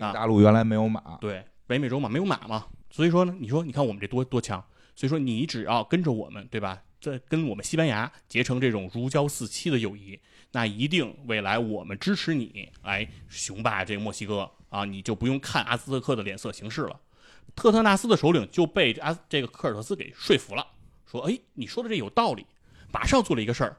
[0.00, 4.64] 啊大陆原来没有马，对，北美洲嘛没有马嘛，所以说呢，你说你看我们这多多强，
[4.96, 6.82] 所以说你只要跟着我们，对吧？
[7.00, 10.18] 在跟我们西班牙结成这种如胶似漆的友谊，
[10.52, 16.98] 那一定未来我们支持你来雄霸这个墨西哥啊，你就不用看阿兹特克的脸色行事了。
[17.54, 20.66] 特特纳斯的首领就被阿这个科尔特斯给说服了，
[21.06, 22.46] 说：“哎，你说的这有道理。”
[22.92, 23.76] 马上做了一个事儿，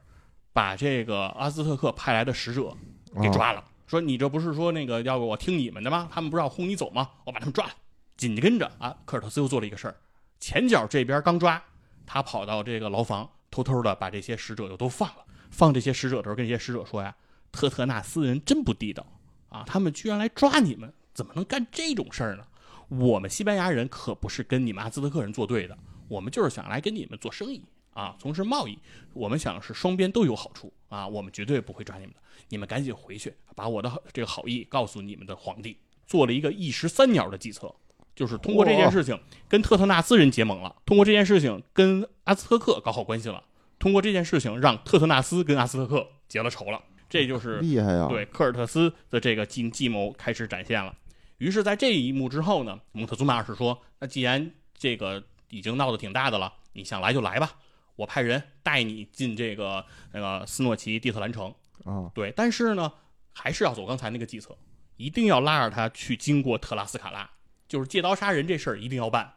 [0.51, 2.75] 把这个阿兹特克派来的使者
[3.21, 6.09] 给抓了，说：“你这不是说那个要我听你们的吗？
[6.11, 7.09] 他们不是要轰你走吗？
[7.25, 7.71] 我把他们抓了。”
[8.17, 9.95] 紧跟着啊，科尔特斯又做了一个事儿，
[10.39, 11.61] 前脚这边刚抓，
[12.05, 15.25] 他跑到这个牢房，偷偷的把这些使者又都放了。
[15.51, 17.15] 放这些使者的时候，跟这些使者说呀
[17.51, 19.05] ：“特特纳斯人真不地道
[19.49, 19.63] 啊！
[19.65, 22.45] 他们居然来抓你们，怎么能干这种事儿呢？
[22.89, 25.77] 我们西班牙人可不是跟你们阿兹特克人作对的，
[26.07, 27.63] 我们就是想来跟你们做生意
[27.93, 28.77] 啊，从事贸易。
[29.13, 32.19] 我们想是双边都有好处啊，我们绝对不会抓你们的。
[32.49, 37.73] 你们赶紧回去，把我的这个好意告诉你们的皇帝。”做了一个一石三鸟的计策，
[38.15, 43.43] 就是通过这件事情跟特特纳斯人结盟了，通过这件事情跟阿兹特克搞好关系了，
[43.79, 46.79] 通过这件事情让特特纳斯跟阿兹特克结了仇了。
[47.09, 48.07] 这就是厉害呀！
[48.07, 50.95] 对科尔特斯的这个计计谋开始展现了。
[51.37, 57.57] 于是，在这一幕之后呢，蒙特祖马二世说：“那既然这个已经闹得挺大的了，你想来就来吧，
[57.95, 61.53] 我派人带你进这个那个斯诺奇蒂特兰城。
[61.83, 62.91] 啊，对，但是呢，
[63.33, 64.57] 还是要走刚才那个计策，
[64.95, 67.29] 一定要拉着他去经过特拉斯卡拉，
[67.67, 69.33] 就是借刀杀人这事儿一定要办。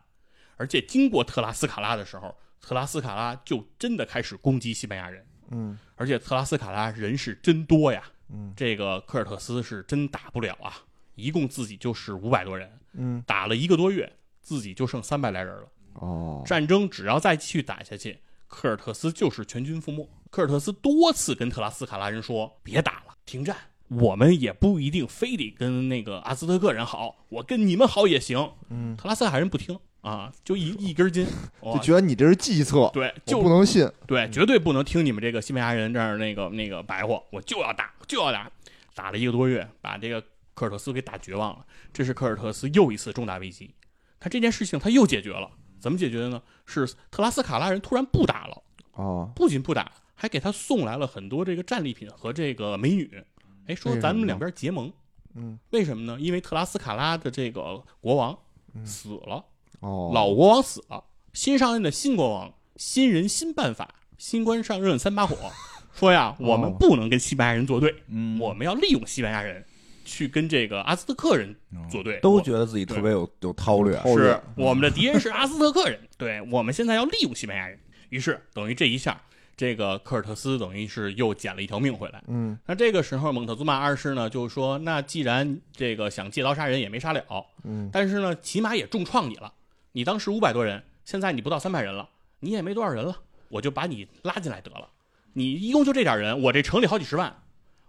[0.56, 5.26] 而且经过特拉斯卡拉的时候，特拉斯卡拉就真的开始攻击西班牙人。
[5.50, 10.76] 嗯而且特拉斯卡拉人是真多呀，嗯这个科尔特斯是真打不了啊，
[11.18, 14.10] 一共自己就是五百多人，嗯，打了一个多月，
[14.40, 15.68] 自己就剩三百来人了。
[15.94, 20.08] 哦，战争只要再继续打下去，科尔特斯就是全军覆没。
[20.30, 23.56] 科尔特斯多次跟特拉斯卡拉人说：“别打了，停战。
[23.88, 31.26] 我们也不一定非得跟那个阿兹特克人好，我跟你们好也行。”嗯，特拉斯卡人不听，啊，就一 一根筋，
[31.64, 33.90] 就觉得你这是计策，对，就不能信。
[34.06, 38.50] 对，绝对不能听你们这个西班牙人这儿那个那个白话，我就要打，就要打，
[38.94, 40.22] 打了一个多月，把这个
[40.58, 41.64] 科尔特斯给打绝望了。
[41.92, 43.74] 这是科尔特斯又一次重大危机，
[44.18, 45.48] 他这件事情他又解决了，
[45.78, 46.42] 怎么解决的呢？
[46.66, 53.24] 是特拉斯卡拉人突然不打了，哦，不仅不打，还给他送来了很多这个战利品和这个美女，
[53.66, 54.92] 哎，说咱们两边结盟。
[55.34, 56.18] 嗯，为什么呢？
[56.18, 58.36] 因为特拉斯卡拉的这个国王
[58.84, 59.44] 死了，
[59.80, 65.36] 哦，老国王死了，新上任的新国王，新人新办法，新官上任三把火，
[65.94, 69.64] 说呀，我们哦不能跟西班牙人作对，嗯，我们要利用西班牙人
[70.08, 71.54] 去跟这个阿兹特克人
[71.90, 77.78] 作对，都觉得自己特别有有韬略，是我们的敌人是阿兹特克人， 对我们现在要利用西班牙人。
[78.08, 79.20] 于是等于这一下，
[79.54, 82.22] 这个科尔特斯等于是又捡了一条命回来。
[82.26, 87.22] 嗯那这个时候，蒙特祖马二世呢就说：“那既然这个想借刀杀人也没杀了，
[87.64, 89.52] 嗯，但是呢，起码也重创你了。
[89.92, 92.08] 你当时五百多人，现在你不到三百人了，
[92.40, 93.14] 你也没多少人了，
[93.50, 94.88] 我就把你拉进来得了。
[95.34, 97.42] 你一共就这点人，我这城里好几十万，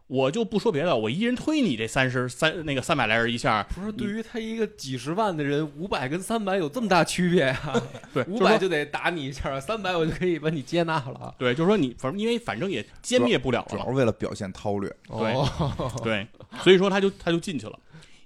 [0.10, 11.36] 我就不说别的，我一人推你这三十三那个三百来人一下，不是，对于他一个几十万的人，五百跟三百有这么大区别呀、 对，五百就得打你一下，三百我就可以把你接纳了。
[11.38, 14.89] 对，就是说你反正因为反正也歼灭不了了主要，是为了表现韬略。
[15.07, 16.28] 对哦， 对，
[16.64, 17.80] 所以说他就他就进去了。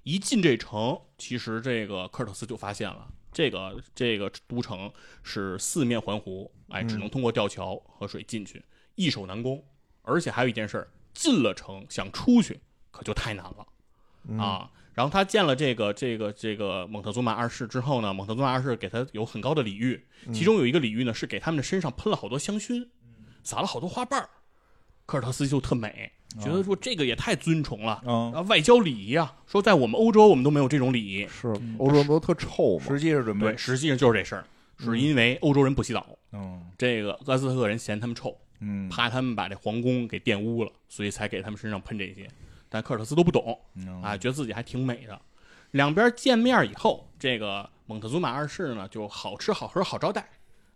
[0.03, 4.89] 一进这城，其实这个科尔特斯就发现了，这个这个都城
[5.21, 8.63] 是四面环湖，哎，只能通过吊桥和水进去，
[8.95, 9.61] 易守难攻。
[10.01, 12.59] 而且还有一件事儿，进了城想出去
[12.91, 13.67] 可就太难了、
[14.27, 14.69] 嗯啊。
[14.93, 22.87] 然后他见了这个这个这个蒙特祖玛二世之后呢，蒙特祖玛二世给他有很高的礼遇，其中有一个礼遇呢是给他们的身上喷了好多香薰，
[23.43, 24.29] 撒了好多花瓣儿。
[25.05, 28.01] 科尔特斯就特美，觉得说这个也太尊崇了。
[28.05, 31.27] 嗯，啊，外交礼仪啊，说在我们欧洲我们都没有这种礼仪。
[31.27, 31.47] 是
[31.79, 32.85] 欧洲都特臭吗？
[32.87, 34.45] 实际是准备对，，实际上就是这事儿，
[34.77, 42.27] 是因为欧洲人不洗澡，嗯这个阿兹特克人嫌他们臭，嗯怕他们把这皇宫给玷污了，所以才给他们身上喷这些。
[42.69, 45.19] 但科尔特斯都不懂嗯啊，觉得自己还挺美的。
[45.71, 50.27] 两边见面以后，这个蒙特祖玛二世呢就好吃好喝好招待，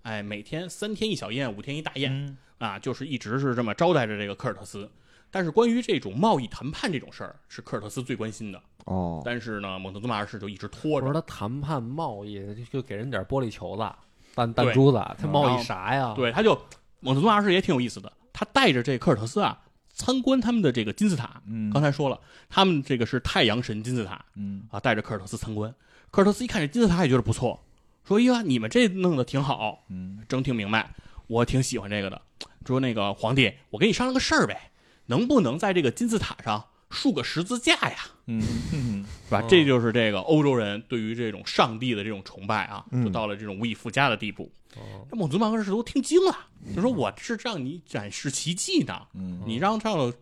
[0.04, 4.90] 哎，每天三天一小宴，五天一大宴，嗯啊，就是一直是这么招待着这个科尔特斯。
[5.30, 8.62] 但是关于这种贸易谈判这种事儿，是科尔特斯最关心的。
[8.86, 11.06] 哦，但是呢，蒙特祖玛二世就一直拖着。
[11.06, 13.84] 我说他谈判贸易就给人点玻璃球子、
[14.34, 16.14] 弹弹珠子，他贸易啥呀？
[16.16, 16.58] 对，他就
[17.08, 19.58] 蒙特祖马二世也挺有意思的，他带着这科尔特斯啊
[19.94, 21.42] 参观他们的这个金字塔。
[21.48, 25.74] 嗯刚才说了，他们这个是太阳神金字塔嗯啊，带着科尔特斯参观。
[26.12, 27.64] 科尔特斯一看这金字塔也觉得不错，
[28.06, 30.94] 说：“哎呀，你们这弄得挺好，嗯整挺明白，
[31.28, 32.22] 我挺喜欢这个的。”
[32.68, 34.72] 说那个皇帝，我跟你商量个事儿呗，
[35.06, 37.96] 能不能在这个金字塔上竖个十字架呀？
[38.28, 39.42] 嗯嗯是吧？
[39.42, 44.52] 哦这就是这个欧洲人对于这种上帝的这种崇拜啊，嗯就到了这种无以复加的地步。
[44.76, 46.38] 哦，那蒙祖马二世都听惊了，
[46.76, 50.14] 就说：“我是让你展示奇迹呢，嗯你让上了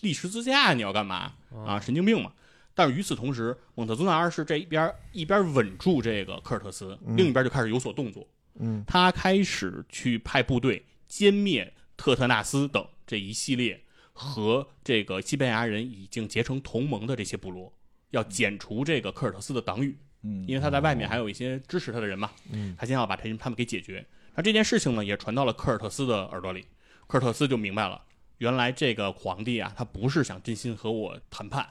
[0.00, 1.32] 立十字架，你要干嘛
[1.66, 1.80] 啊？
[1.80, 2.32] 神经病嘛！”
[2.72, 8.26] 但是与此同时，蒙特祖纳二世这一边一边稳住这个科尔特斯，嗯另一边就开始有所动作。
[8.58, 13.82] 嗯他开始去派部队歼灭特特纳斯等这一系列
[14.20, 17.72] 和这个西班牙人已经结成同盟的这些部落，
[18.10, 22.30] 要剪除这个科尔特斯的党羽，嗯，因为他在外面还有一些支持他的人嘛。
[22.50, 24.06] 嗯他先要把这他们给解决。
[24.34, 26.66] 那这件事情呢，也传到了科尔特斯的耳朵里，
[27.06, 28.02] 科尔特斯就明白了，
[28.36, 31.66] 原来这个皇帝啊，他不是想真心和我谈判，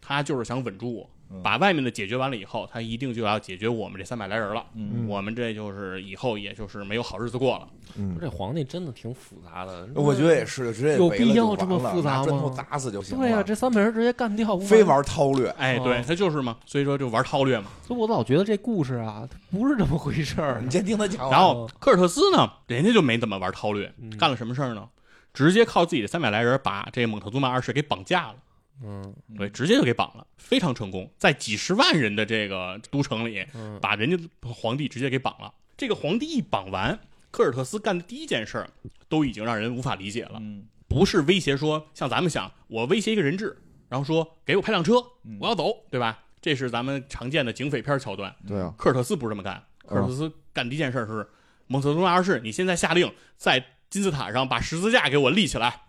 [0.00, 1.10] 他就是想稳住我。
[1.42, 4.64] 把外面的解决完了以后，他一定就要解决我们这三百来人了。
[4.74, 7.68] 嗯我们这就是以后也就是没有好日子过了。
[7.96, 9.88] 嗯这皇帝真的挺复杂的。
[9.94, 13.22] 我觉得也是，直接有必要这么复杂拿砖头吗砸死就行了。
[13.22, 17.66] 对呀、这三百人直接干掉，非玩韬略，哎，哦对他就是嘛，所以说就玩韬略嘛。
[17.86, 20.70] 所以我老觉得这故事啊，它不是这么回事儿 你。
[20.70, 21.30] 先听他讲。
[21.30, 24.88] 然后科尔特斯呢，人家就没怎么玩韬略，嗯干了什么事儿呢？
[25.34, 28.34] 直接靠自己的三百来人把这蒙特祖马二世给绑架了。
[28.82, 35.52] 嗯对，直接就给绑了，非常成功，在几十万人的这个都城里，嗯把人家皇帝直接给绑了。
[35.76, 36.98] 这个皇帝一绑完，
[37.30, 38.70] 科尔特斯干的第一件事儿，
[39.08, 40.38] 都已经让人无法理解了。
[40.40, 43.54] 嗯不是威胁说，像咱们想，我威胁一个人质，
[43.90, 44.94] 然后说给我派辆车，
[45.38, 46.18] 我要走，对吧？
[46.40, 48.34] 这是咱们常见的警匪片桥段。
[48.46, 51.28] 对啊，科尔特斯不是这么干，科尔特斯干第一件事是，
[51.66, 55.82] 蒙特祖马二世，你现在下令在金字塔上把十字架给我立起来，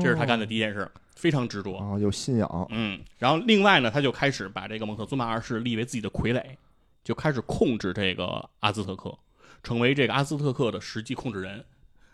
[0.00, 1.76] 这是他干的第一件事，非常执着。
[1.76, 6.42] 啊，有信仰，嗯，然后另外呢，他就开始把这个蒙特祖玛二世立为自己的傀儡，
[7.04, 9.16] 就开始控制这个阿兹特克，
[9.62, 11.64] 成为这个阿兹特克的实际控制人。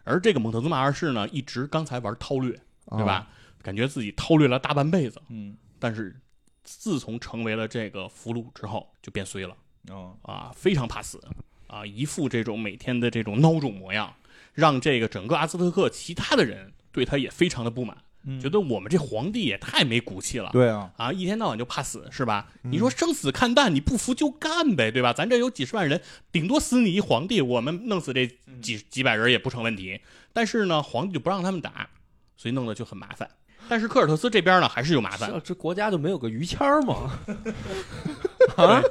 [0.05, 2.59] 而这个蒙特祖玛二世呢，一直刚才玩韬略，
[2.91, 3.29] 对吧？
[3.63, 6.21] 感觉自己韬略了大半辈子，嗯但是
[6.65, 9.57] 自从成为了这个俘虏之后，就变衰了。
[9.91, 11.21] 嗯啊，非常怕死
[11.67, 14.15] 啊，一副这种每天的这种孬种模样，
[14.53, 20.51] 让这个整个阿兹特克其他的人对他也非常的不满，嗯觉得我们这皇帝也太没骨气了。
[20.53, 22.47] 对啊，啊，一天到晚就怕死是吧？
[22.63, 25.13] 嗯你说生死看淡，你不服就干呗，对吧？
[25.13, 30.01] 咱这有几十万人，顶多死你一皇帝，我们弄死这嗯几几百人也不成问题。
[30.33, 31.89] 但是呢，皇帝就不让他们打，
[32.37, 33.29] 所以弄得就很麻烦。
[33.69, 35.55] 但是科尔特斯这边呢，还是有麻烦这。
[35.55, 37.19] 国家就没有个于谦儿吗？
[38.57, 38.83] 啊，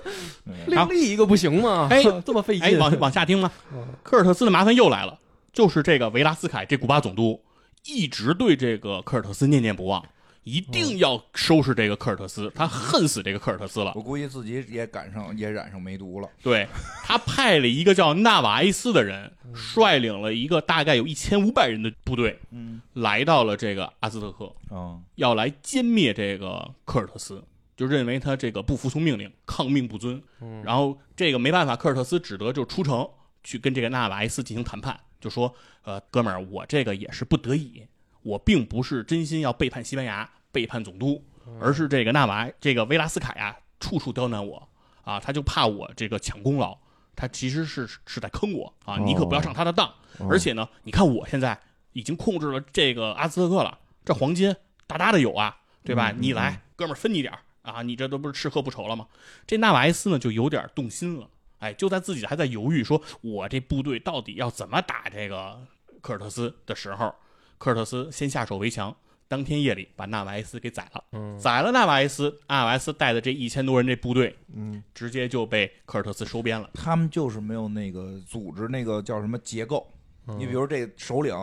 [0.68, 1.88] 另立一个不行吗？
[1.92, 3.52] 哎 这么费哎，劲，往往下听吗？
[3.74, 5.20] 嗯科尔特斯的麻烦又来了，
[5.52, 7.40] 就是这个维拉斯凯这古巴总督
[7.86, 10.06] 一直对这个科尔特斯念念不忘，
[10.44, 13.92] 一定要收拾这个科尔特斯，他恨死这个科尔特斯了。
[13.96, 16.30] 我估计自己也赶上也染上梅毒了。
[16.42, 16.68] 对
[17.04, 27.44] 他派了一个叫纳瓦埃斯的人，率领了一个大概有一千五百人的部队，嗯来到了这个阿兹特克，啊要来歼灭这个科尔特斯，
[27.78, 30.22] 就认为他这个不服从命令，抗命不遵。
[30.42, 33.08] 嗯然后这个没办法，科尔特斯只得就出城
[33.44, 35.54] 去跟这个纳瓦埃斯进行谈判，就说
[35.86, 37.88] ：“呃，哥们儿，我这个也是不得已，
[38.24, 41.24] 我并不是真心要背叛西班牙、背叛总督，
[41.62, 44.68] 而是这个纳瓦这个维拉斯卡呀，处处刁难我
[45.04, 46.78] 啊，他就怕我这个抢功劳，
[47.16, 49.88] 他其实是是在坑我啊，你可不要上他的当。
[49.88, 51.58] 哦而且呢，你看我现在
[51.94, 54.54] 已经控制了这个阿兹特克了，这黄金
[54.86, 56.12] 大大的有啊，对吧？
[56.12, 59.08] 嗯你来，哥们儿分你点儿啊，你这都不是吃喝不愁了吗？
[59.48, 61.30] 这纳瓦埃斯呢就有点动心了，
[61.62, 65.60] 哎，就在自己还在犹豫，说我这部队到底要怎么打这个
[66.02, 67.14] 科尔特斯的时候，
[67.58, 68.96] 科尔特斯先下手为强，
[69.28, 76.70] 当天夜里把纳瓦埃斯给宰了，嗯宰了纳瓦埃斯，纳瓦埃斯带的这一千多人这部队，嗯，直接就被科尔特斯收编了。
[76.74, 79.88] 他们就是没有那个组织，那个叫什么结构。
[80.28, 81.36] 嗯你比如这首领，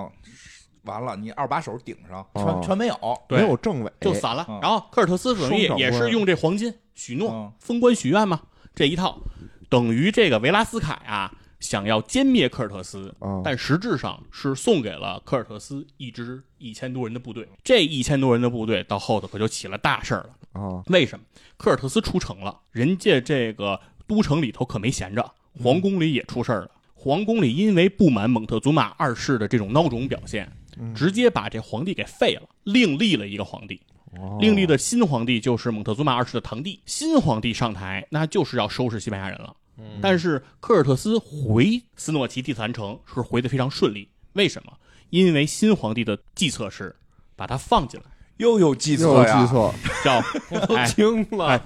[0.82, 2.96] 完了你二把手顶上，全哦全没有。
[3.28, 4.44] 没有政委，就散了。
[4.48, 5.34] 嗯然后科尔特斯
[5.76, 8.40] 也是用这黄金许诺、嗯封官许愿嘛，
[8.74, 9.20] 这一套
[9.68, 17.48] 等于这个维拉斯凯啊想要歼灭科尔特斯，啊，但实质上是送给了科尔特斯一支一千多人的部队。
[17.64, 20.60] 这一千多人的部队到后头可就起了大事儿了。
[20.60, 21.24] 啊，为什么？
[21.56, 26.70] 科尔特斯出城了，人家这个都城里头可没闲着，皇宫里也出事儿了。
[26.94, 33.80] 皇宫里因为不满蒙特祖玛二世的这种孬种表现，嗯直接把这皇帝给废了，另立了一个皇帝。
[34.16, 34.38] 哦。
[34.40, 36.80] 另立的新皇帝就是蒙特祖玛二世的堂弟。
[36.86, 39.54] 新皇帝上台，那就是要收拾西班牙人了。
[39.76, 39.98] 嗯。
[40.00, 44.72] 但是科尔特斯回斯诺奇蒂特兰城是回得非常顺利，为什么？
[45.10, 46.94] 因为新皇帝的计策是
[47.34, 48.06] 把他放进来，
[48.36, 49.72] 又有计策呀，计策，
[50.04, 50.22] 叫
[50.94, 51.46] 惊了。
[51.46, 51.60] 哎，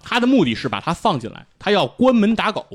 [0.00, 2.66] 他的目的是把他放进来，他要关门打狗，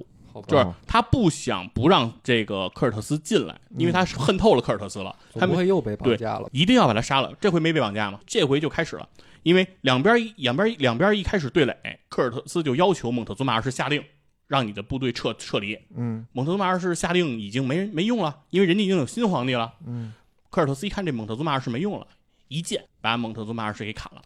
[0.43, 6.49] 就是他不想不让这个科尔特斯进来，因为他是恨透了科尔特斯了，他不们会又被绑架了？
[6.51, 7.33] 一定要把他杀了。
[7.39, 8.19] 这回没被绑架吗？
[8.25, 9.07] 这回就开始了，
[9.43, 11.75] 因为两边一两边两边一开始对垒，
[12.09, 14.03] 科尔特斯就要求蒙特祖马二世下令
[14.47, 15.77] 让你的部队撤撤离。
[15.95, 19.73] 嗯蒙特祖马二世下令已经没没用了，因为人家已经有新皇帝了。
[19.85, 20.13] 嗯，
[20.49, 22.05] 科尔特斯一看这蒙特祖马二世没用了，
[22.47, 24.21] 一剑把蒙特祖马二世给砍了，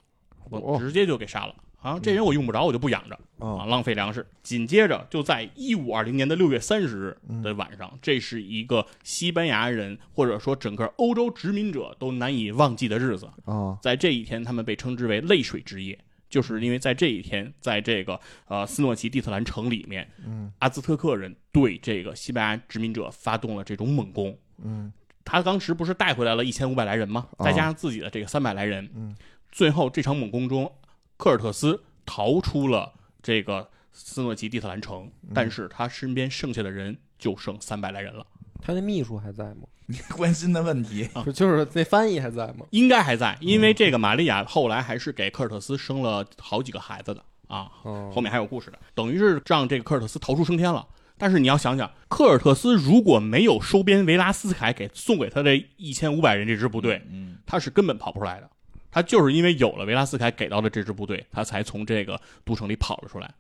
[0.80, 1.54] 直接就给杀了。
[1.82, 4.26] 啊，这人我用不着，我就不养着啊，啊，浪费粮食。
[4.44, 13.30] 紧接着就在一五二零年的六月三十日的晚上，这是一个西班牙人或者说整个欧洲殖民者都难以忘记的日子。
[13.46, 15.98] 啊，在这一天，他们被称之为“泪水之夜”，
[16.30, 24.38] 就是因为在这一天，在这个呃斯诺奇蒂特兰城里面，嗯阿兹特克人对这个西班牙殖民者发动了这种猛攻。
[24.62, 24.92] 嗯
[25.24, 27.28] 他当时不是带回来了一千五百来人吗？
[27.38, 29.16] 哦再加上自己的这个三百来人，嗯，
[29.52, 30.72] 最后这场猛攻中，
[31.20, 38.26] 科尔特斯逃出了这个斯诺奇蒂特兰城，嗯但是他身边剩下的人就剩三百来人了，
[38.62, 39.68] 他那秘书还在吗？
[39.86, 41.10] 你关心的问题。
[41.34, 42.66] 就是那翻译还在吗？
[42.70, 50.88] 应该还在，因为这个玛利亚后来还是给科尔特斯生了好几个孩子的啊，哦后面还有故事的，等于是让这个科尔特斯逃出升天了。
[51.18, 58.50] 但是你要想想，科尔特斯如果没有收编维拉斯凯给送给他这一千五百人这支部队，嗯他是根本跑不出来的。
[58.92, 63.34] 他就是因为有了维拉斯凯给到的这支部队，他才从这个都城里跑了出来。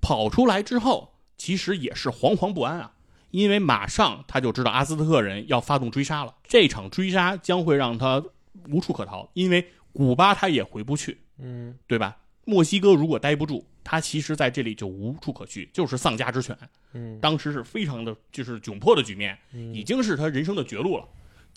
[0.00, 2.92] 跑出来之后，其实也是惶惶不安啊，
[3.30, 6.34] 因为马上他就知道阿兹特克人要发动追杀了。
[6.46, 8.22] 这场追杀将会让他
[8.68, 12.16] 无处可逃，因为古巴他也回不去，嗯对吧？
[12.44, 16.56] 墨西哥如果待不住，他其实在这里就无处可去，就是丧家之犬。
[16.94, 19.36] 嗯当时是非常的就是窘迫的局面，
[19.74, 21.06] 已经是他人生的绝路了。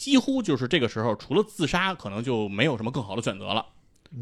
[0.02, 3.64] 几乎就是这个时候，除了自杀，可能就没有什么更好的选择了。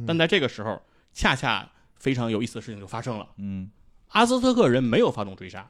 [0.06, 0.82] 但在这个时候，
[1.14, 3.72] 恰恰非常有意思的事情就发生了：嗯
[4.10, 5.66] 阿兹特克人没有发动追杀，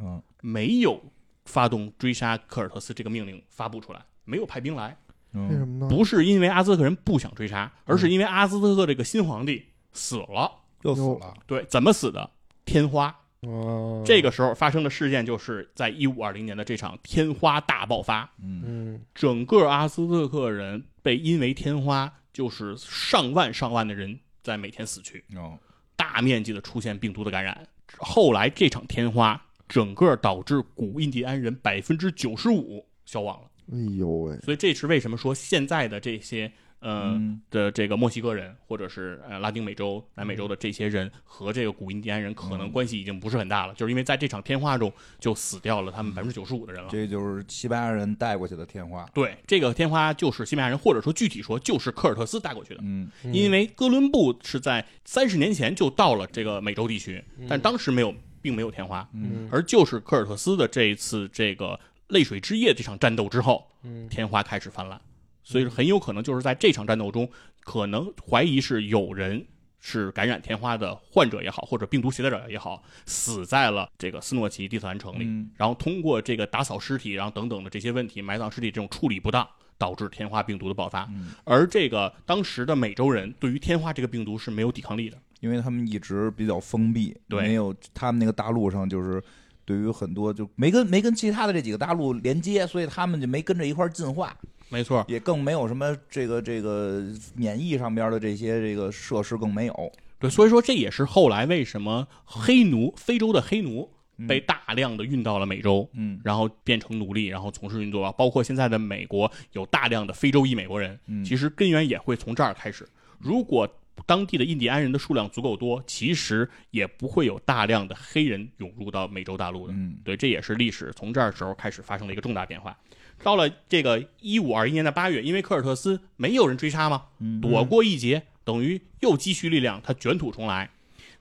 [0.00, 1.00] 嗯没有
[1.44, 4.96] 发动追杀科尔特斯这个命令发布出来，没有派兵来，
[5.32, 5.88] 嗯为什么呢？
[5.88, 10.50] 不是因为阿兹特克人不想追杀，而是因为阿兹特克这个新皇帝死了。
[10.82, 11.34] 又死了。
[11.46, 12.28] 对，怎么死的？
[12.64, 14.02] 天花，哦。
[14.04, 18.62] 这个时候发生的事件就是在一五二零年的这场天花大爆发，嗯。
[18.64, 19.00] 嗯。
[19.14, 25.58] 整个阿兹特克人被因为天花，就是上万上万的人在每天死去，哦。
[25.96, 27.66] 大面积的出现病毒的感染。
[27.98, 36.50] 后来这场天花整个导致古印第安人百分之九十五消亡了，哎呦喂，所以这是为什么说现在的这些
[36.82, 37.40] 呃、嗯。
[37.50, 46.88] 的这个墨西哥人或者是呃拉丁美洲、南美洲的这些人和这个古印第安人可能关系已经不是很大了，就是因为在这场天花中就死掉了他们百分之九十五的人了。
[46.90, 49.06] 这就是西班牙人带过去的天花。
[49.14, 52.80] 对，这个天花就是西班牙人，或者说具体说就是科尔特斯带过去的。
[52.82, 53.10] 嗯。
[53.32, 59.48] 因为哥伦布是在三十年前就到了这个美洲地区，但当时没有，并没有天花，嗯。
[59.50, 61.78] 而就是科尔特斯的这一次这个
[62.08, 64.08] 泪水之夜这场战斗之后，嗯。
[64.08, 65.00] 天花开始泛滥，
[65.42, 67.28] 所以很有可能就是在这场战斗中，
[67.64, 69.44] 可能怀疑是有人
[69.80, 79.46] 是感染天花的患者也好，或者病毒携带者也好，死在了这个斯诺奇蒂特兰城里，嗯然后通过这个打扫尸体，然后等等的这些问题，埋葬尸体这种处理不当。
[79.78, 85.18] 导致天花病毒的爆发，嗯而这个当时的美洲人对于天花这个病毒是没有抵抗力的。
[85.40, 89.20] 因为他们一直比较封闭，对没有他们那个大陆上就是
[89.64, 94.36] 对于很多就没跟没跟其他的这几个大陆连接，所以他们就没跟着一块儿进化，
[94.72, 97.04] 没错，也更没有什么这个这个
[97.36, 99.92] 免疫上边的这些这个设施更没有。
[100.18, 103.90] 对，所以说这也是后来为什么黑奴，非洲的黑奴
[104.26, 112.88] 被大量的运到了美洲，嗯然后变成奴隶，然后从事运作，包括现在的美国有大量的非洲裔美国人，嗯其实根源也会从这儿开始。
[113.18, 113.68] 如果
[114.06, 119.74] 当地的印第安人的数量足够多，其实也不会有大量的黑人涌入到美洲大陆的。
[119.76, 122.76] 嗯对，这也是历史从这儿时候开始发生了一个重大变化。
[123.22, 130.70] 到了这个一五二一年的八月，因为科尔特斯没有人追杀嘛，嗯躲过一劫，等于又积蓄力量，他卷土重来。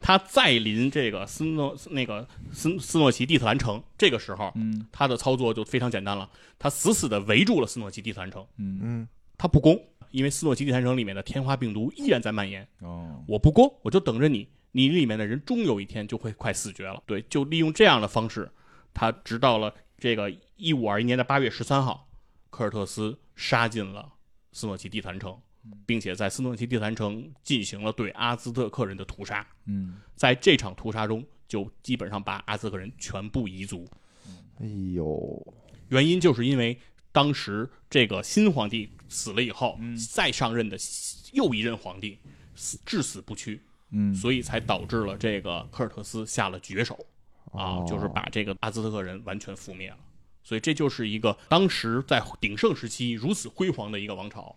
[0.03, 6.27] 他再临这个斯诺那个斯斯诺奇蒂特兰城，这个时候嗯他的操作就非常简单了，
[6.57, 9.79] 他死死的围住了斯诺奇蒂特兰城，嗯嗯，他不攻，
[10.09, 17.03] 因为斯诺奇蒂特兰城里面的天花病毒依然在蔓延，哦我不攻，我就等着你，你里面的人终有一天就会快死绝了。
[17.05, 18.49] 对，就利用这样的方式，
[18.95, 22.07] 他直到了这个一五二一年的八月十三号，
[22.51, 24.13] 科尔特斯杀进了
[24.51, 25.35] 斯诺奇地坛城，
[25.87, 29.43] 并且在斯诺奇地坛城进行了对阿兹特克人的屠杀。
[29.65, 29.99] 嗯。
[30.15, 33.89] 在这场屠杀中，就基本上把阿兹特克人全部夷族。
[34.59, 35.53] 哎呦，
[35.89, 36.79] 原因就是因为
[37.11, 39.97] 当时这个新皇帝死了以后，嗯。
[39.97, 40.77] 再上任的
[41.33, 42.19] 又一任皇帝
[42.53, 43.59] 死至死不屈，
[43.89, 44.13] 嗯。
[44.13, 46.93] 所以才导致了这个科尔特斯下了绝手。
[47.51, 47.85] 啊，哦。
[47.89, 49.97] 就是把这个阿兹特克人完全覆灭了。
[50.43, 54.55] 所以这就是一个当时在鼎盛时期如此辉煌的一个王朝，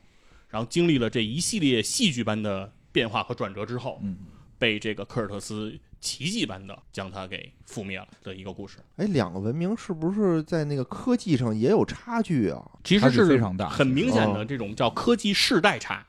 [0.49, 4.17] 然后经历了这一系列戏剧般的变化和转折之后，嗯
[4.59, 8.79] 被这个科尔特斯奇迹般的将它给覆灭了的一个故事。
[8.97, 12.63] 哎，两个文明是不是在那个科技上也有差距啊？
[12.83, 16.07] 其实是非常大很明显的哦这种叫科技世代差。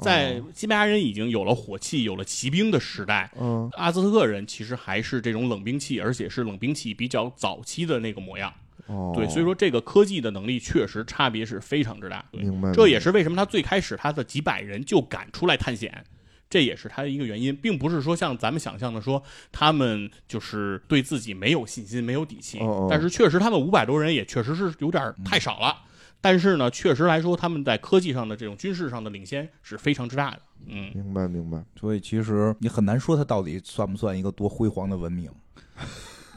[0.00, 8.52] 在西班牙人已经有了火器、有了骑兵的时代，嗯，阿兹特克人其实还是这种冷兵器，而且是冷兵器比较早期的那个模样。
[8.90, 12.24] 哦，对，所以说这个科技的能力确实差别是非常之大。
[12.32, 16.04] 对，明白，这也是为什么他最开始他的几百人就敢出来探险，
[16.48, 19.22] 这也是他的一个原因，并不是说像咱们想象的说
[19.52, 22.58] 他们就是对自己没有信心、没有底气。
[22.58, 25.84] 哦哦但是确实他们五百多人也确实是有点太少了。
[26.22, 30.40] 但是呢，确实来说，他们在科技上的这种军事上的领先是非常之大的。
[30.66, 35.30] 嗯，明白明白，所以其实你很难说它到底算不算一个多辉煌的文明，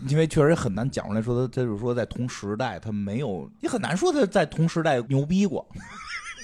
[0.07, 5.67] 因为确实很难讲出来说他，他就是说在同时代他没有，你很难说他在同时代牛逼过。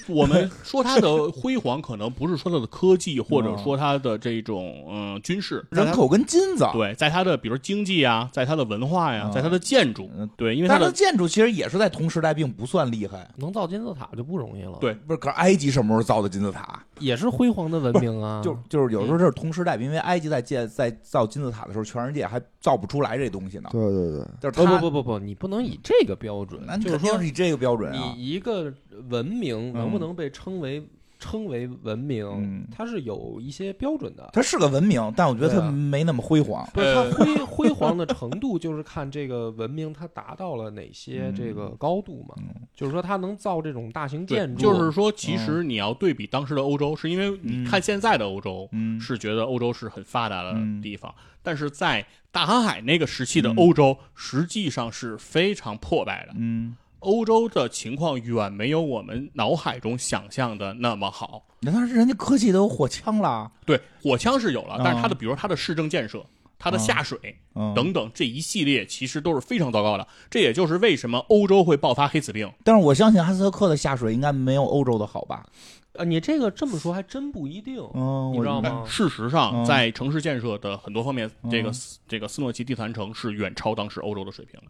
[0.08, 13.30] 我们说他的辉煌，可能不是说他的科技，或者说他的这种嗯军事， 人口跟金子，对，在他的比如经济啊，在他的文化呀，啊在他的建筑，嗯，对，因为他的建筑其实也是在同时代，并不算厉害。
[13.36, 14.78] 能造金字塔就不容易了。
[14.80, 16.82] 对不是，可是埃及什么时候造的金字塔？
[17.00, 18.40] 也是辉煌的文明啊。
[18.44, 23.68] 就就是有时候这是同时代，因为埃及在建在造金字塔的时候，全世界还造不出来这东西呢。
[23.72, 28.14] 对对对，不就是他不不不不，你不能以这个标准那，就是说肯定是以这个标准啊。
[28.14, 28.72] 你一个
[29.08, 30.86] 文明能不嗯能被称为
[31.20, 34.30] 称为文明嗯，它是有一些标准的。
[34.32, 36.68] 它是个文明，但我觉得它没那么辉煌。
[36.72, 37.10] 不是它呃。
[37.12, 42.34] 辉辉煌的程度，就是看这个文明它达到了哪些嗯这个高度嘛。
[42.38, 42.66] 嗯。
[42.74, 48.98] 就是说它能造这种大型建筑，就是说，其实你要对比当时的欧洲，是因为你嗯看现在的欧洲，嗯。
[48.98, 53.56] 是觉得欧洲是很发达的嗯地方，但是在大航海那个时期的嗯。
[53.56, 56.32] 欧洲，实际上是非常破败的。
[56.36, 61.42] 嗯，欧洲的情况远没有我们脑海中想象的那么好。
[61.60, 66.24] 那当时人家科技都有火枪了，对，火枪是有了，但是它的，啊比如它的市政建设，
[66.58, 67.18] 它的下水
[67.54, 70.06] 嗯等等这一系列，其实都是非常糟糕的。
[70.30, 72.50] 这也就是为什么欧洲会爆发黑死病。
[72.64, 75.44] 但是我相信哈斯特克的下水应该没有欧洲的好吧？
[75.94, 78.84] 呃，你这个这么说还真不一定，嗯，你知道吗？
[78.86, 84.66] 事实上，嗯在城市建设的很多方面，嗯这个斯这个斯诺奇地坛城是远超当时欧洲的水平的。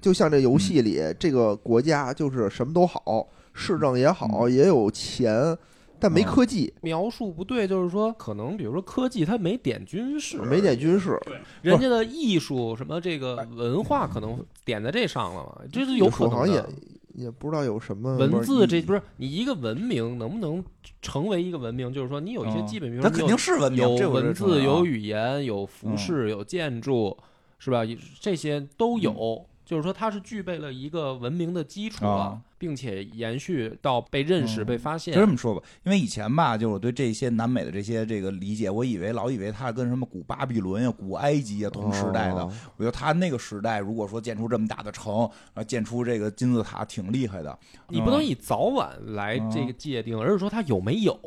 [0.00, 5.56] 就像这游戏里，这个国家就是什么都好，市政也好，也有钱，
[6.00, 11.18] 但没科技，描述不对，就是说可能比如说科技它没点军事，没点军事，
[11.62, 16.66] 人家的艺术什么这个文化可能点在这上了嘛，这是有可能。
[17.14, 20.62] 也不知道有什么文字这不是你一个文明能不能
[21.00, 21.92] 成为一个文明？
[21.92, 27.16] 就是说你有一些基本，比如它肯说有定是文明，有文字、有语言、有服饰、有建筑，
[27.58, 27.82] 是吧？
[28.20, 35.20] 这些都有，就是说它是具备了一个文明的基础了啊，并且延续到被认识、嗯被发现就。
[35.20, 42.42] 这么说吧，因为以前吧，就是我对这些南美的这些这个理解，我以为老以为它跟什么古巴比伦呀、古埃及呀同时代的。
[42.42, 47.58] 哦我觉得它那个时代，如果说建出这么大的城，啊，建出这个金字塔，挺厉害的。
[47.88, 51.18] 你不能以早晚来这个界定，而是说它有没有。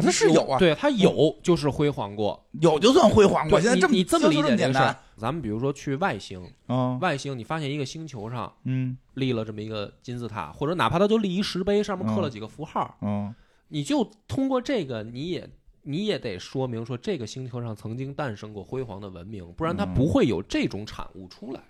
[0.00, 2.44] 啊，他是有啊，对，它有就是辉煌过。
[2.60, 3.44] 有就算辉煌。
[3.46, 13.34] 我对现在这么你你这么理解这个事儿。，咱们比如说去外星，嗯外星你发现一个星球上嗯立了这么一个金字塔，或者哪怕它就立一石碑，上面刻了几个符号，嗯
[13.68, 15.48] 你就通过这个，你也
[15.82, 21.60] 你也得说明说这个星球上曾经诞生过辉煌的文明，不然它嗯不会有这种产物出来。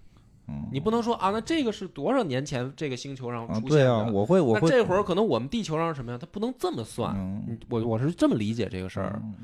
[0.51, 4.13] 嗯，你不能说啊，那这个是多少年前这个星球上啊，出现对啊，的？
[4.13, 6.19] 我会我会那这会儿可能我们地球上是什么呀？
[6.21, 7.15] 它不能这么算。
[7.69, 9.21] 我我是这么理解这个事儿。
[9.23, 9.35] 嗯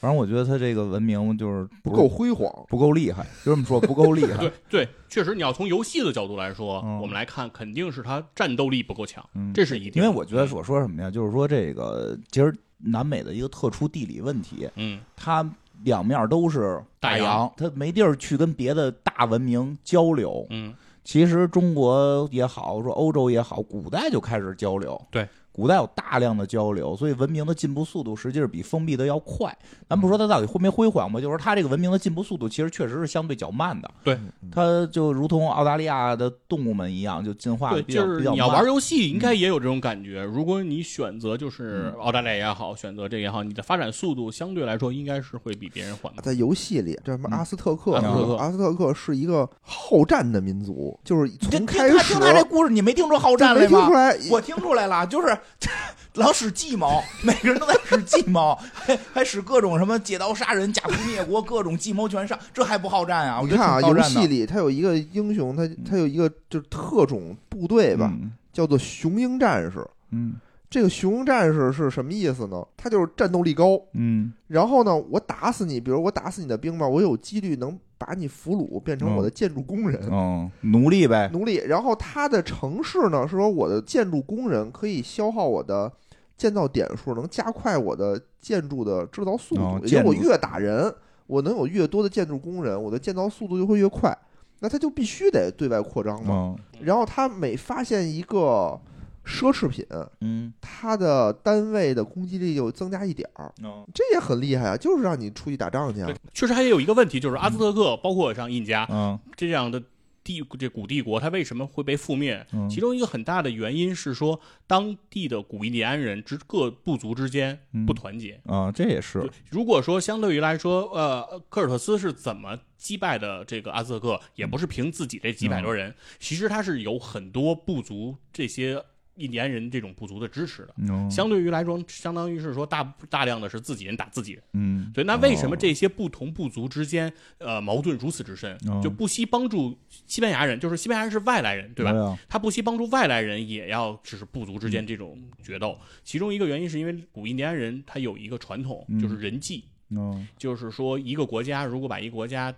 [0.00, 4.52] 反正我觉得它这个文明就是不够辉煌，不够厉害，就这么说不够厉害 对。
[4.68, 10.02] 对，确实，你要从游戏的角度来说，嗯我们来看，肯定是它战斗力不够强，嗯这是一定。
[10.02, 15.48] 因为我觉得我说什么呀，就是说这个其实南美的一个特殊地理问题，嗯，它
[15.84, 20.46] 两面都是大洋洋，它没地儿去跟别的大文明交流。
[20.50, 20.74] 嗯
[21.04, 25.00] 其实中国也好，说欧洲也好，古代就开始交流。
[25.10, 29.56] 对，古代有大量的交流，所以文明的进步速度实际是比封闭的要快。
[29.88, 33.90] 咱不说它到底辉没辉煌吧，就是它这个文明的进步速度其实确实是相对较慢的。
[34.02, 34.18] 对，
[34.50, 40.22] 它就如同澳大利亚的动物们一样，就进化比较就是比较慢你要玩游戏，应该也有这种感觉。
[40.22, 46.22] 如果你选择就是澳大利亚也好，选择这个也好，你的发展速度相对来说应该是会比别人缓慢。
[46.24, 53.92] 在游戏里，这什么嗯阿斯特克，阿斯特克阿斯特克是一个好战的民族，就是从开始听他听他这故事，你没听出好战来吗没听出？
[53.92, 55.36] 来，我听出来了，就是
[56.14, 63.40] 老使计谋， 每个人都在使计谋，还 还使各种什么借刀杀人、假途灭国，各种计谋全上，这还不好战啊？
[63.40, 69.86] 我觉得你看啊，游戏里他有一个英雄，他他有一个就是特种部队吧，嗯叫做雄鹰战士。
[70.10, 70.34] 嗯
[70.68, 72.62] 这个雄鹰战士是什么意思呢？
[72.76, 80.00] 他就是战斗力高，嗯然后呢，我打死你，比如我打死你的兵吧，我有几率能把你俘虏，变成我的建筑工人。
[80.10, 85.90] 嗯，奴隶呗，奴隶，然后他的城市呢是说我的建筑工人可以消耗我的
[86.36, 89.62] 建造点数，能加快我的建筑的制造速度。
[89.62, 90.92] 哦也就是我越打人，
[91.26, 94.16] 我能有越多的建筑工人，我的建造速度就会越快。
[94.60, 96.56] 那他就必须得对外扩张嘛。
[96.56, 98.76] 嗯然后他每发现一个
[99.24, 99.86] 奢侈品，
[100.20, 104.76] 嗯它的单位的攻击力就增加一点儿，嗯这也很厉害啊！
[104.76, 109.82] 就是让你出去打仗去啊。，确实还有一个问题，就是阿兹特克，包括像印加嗯这样的
[110.24, 112.44] 帝这古帝国，它为什么会被覆灭？
[112.52, 118.40] 嗯其中一个很大的原因是说，当地的古印第安人之各部族之间嗯不团结。
[118.46, 128.82] 啊，这也是如果说相对于来说，呃，科尔特斯是怎么击败的这个阿兹特克，也不是凭自己这几百多人，其实他是有很多部族这些
[129.16, 130.74] 印第安人这种部族的支持的。
[130.78, 134.42] 嗯相对于来说，相当于是说大大量的是自己人打自己人。
[134.54, 141.92] 嗯对，那为什么这些不同部族之间，呃，矛盾如此之深哦，就不惜帮助西班牙人，就是西班牙人是外来人，对吧？
[141.92, 145.78] 啊他不惜帮助外来人，也要就是部族之间这种决斗。
[146.02, 152.54] 其中一个原因是因为古印第安人他有一个传统，嗯就是人祭，嗯就是说一个国家如果把一个国家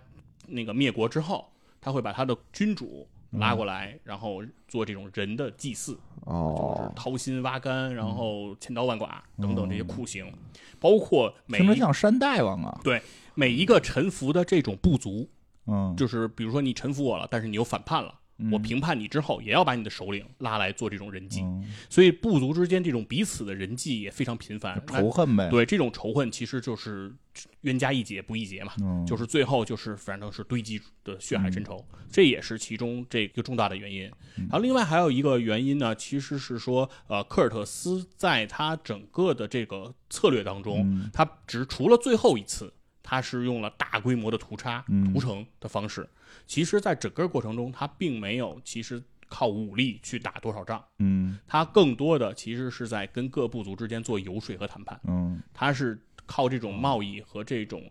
[0.47, 1.51] 那个灭国之后，
[1.81, 3.07] 他会把他的君主
[3.39, 10.31] 拉过来，然后做这种人的祭祀，就是哦，掏心挖肝，然后千刀万剐等等这些酷刑，
[10.79, 13.01] 包括每听着一像山大王啊，对
[13.33, 15.29] 每一个臣服的这种部族，
[15.67, 18.13] 嗯，就是比如说你臣服我了，但是你又反叛了。
[18.51, 24.81] 我评判你之后，也要把你的首领拉来做这种人际，嗯所以部族之间这种彼此的人际也非常频繁。
[24.87, 27.13] 仇恨呗，对这种仇恨，其实就是
[27.61, 34.03] 冤家宜解不宜结嘛，嗯，就是最后就是反正是堆积的血海深仇，这也是其中这个重大的原因。
[34.35, 42.73] 然后另外还有一个原因呢，其实是说，呃，科尔特斯在他整个的这个策略当中，嗯他只除了最后一次。
[43.07, 46.09] 他是用了大规模的屠杀、嗯屠城的方式。
[46.45, 54.99] 其实，在整个过程中，他并没有其实靠武力去打多少仗，嗯他更多的其实是在跟各部族之间做游说和谈判。
[55.07, 57.89] 嗯他是靠这种贸易和这种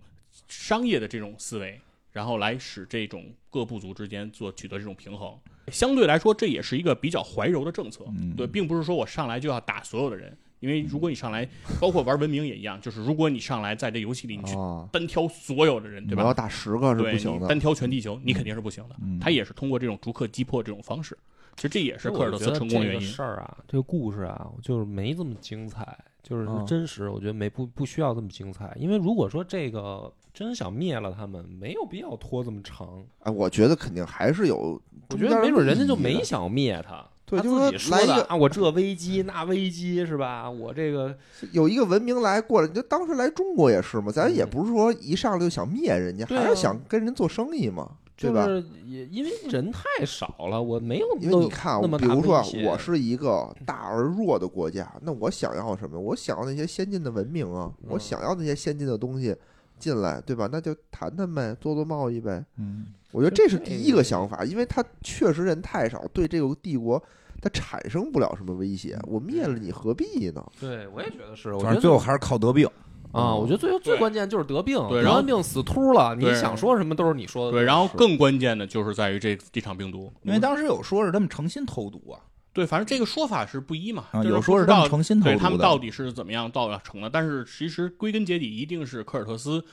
[0.48, 1.80] 商业的这种思维，
[2.12, 5.36] 然后来使这种各部族之间做取得这种平衡。
[5.68, 11.47] 相对来说，这也是一个比较怀柔的政策，嗯对，并不是说我上来就要打所有的人，因为如果你上来，
[11.78, 16.32] 包括玩文明也一样，就是如果你上来在这游戏里你去啊，单挑所有的人，对吧我要？
[16.32, 17.47] 打十个是对不行的。
[17.47, 18.97] 单挑全地球，你肯定是不行的。
[19.03, 21.16] 嗯他也是通过这种逐客击破这种方式，
[21.57, 23.01] 其实这也是科尔特斯成功的原因。
[23.03, 33.05] 事儿啊，这个故事啊，就是没这么精彩，就是嗯真实，我觉得没不不需要这么精彩，因为如果说这个真想灭了他们，没有必要拖这么长。
[33.20, 40.48] 哎，我觉得肯定还是有我中间的意义的，觉得没准人家就没想灭他，对就是说来一个啊，我这危机那危机是吧？
[40.51, 41.16] 我这个
[41.52, 48.46] 有一个文明来过来，你就当时来中国也是嘛，咱也嗯不是说一上来就想灭人家，还是想跟人做生意嘛，对吧？
[48.46, 55.98] 就是也因为人太少了，我没有因为你看比如说啊我是一个大而弱的国家，那我想要什么？
[55.98, 59.34] 我想要那些先进的文明啊，我嗯想要那些先进的东西
[59.78, 60.46] 进来，对吧？
[60.52, 62.44] 那就谈谈呗，做做贸易呗。
[62.59, 67.01] 嗯我觉得这是第一个想法，因为他确实人太少，对这个帝国
[67.41, 68.99] 它产生不了什么威胁。
[69.05, 70.45] 我灭了你何必呢？
[70.59, 72.69] 对我也觉得是，我觉反得正最后还是靠得病。
[73.12, 77.53] 啊，我觉得最后最关键就是得病，然后得完病死秃了，你想说什么都是你说的。
[77.53, 82.19] 对，然后更关键的就是在于这这场病毒，因为当时有说是他们诚心投毒啊，
[82.53, 89.65] 对，反正这个说法是不一嘛，啊有说是他们诚心投毒对他们到底是怎么样造成的，但是其实归根结底一定是科尔特斯，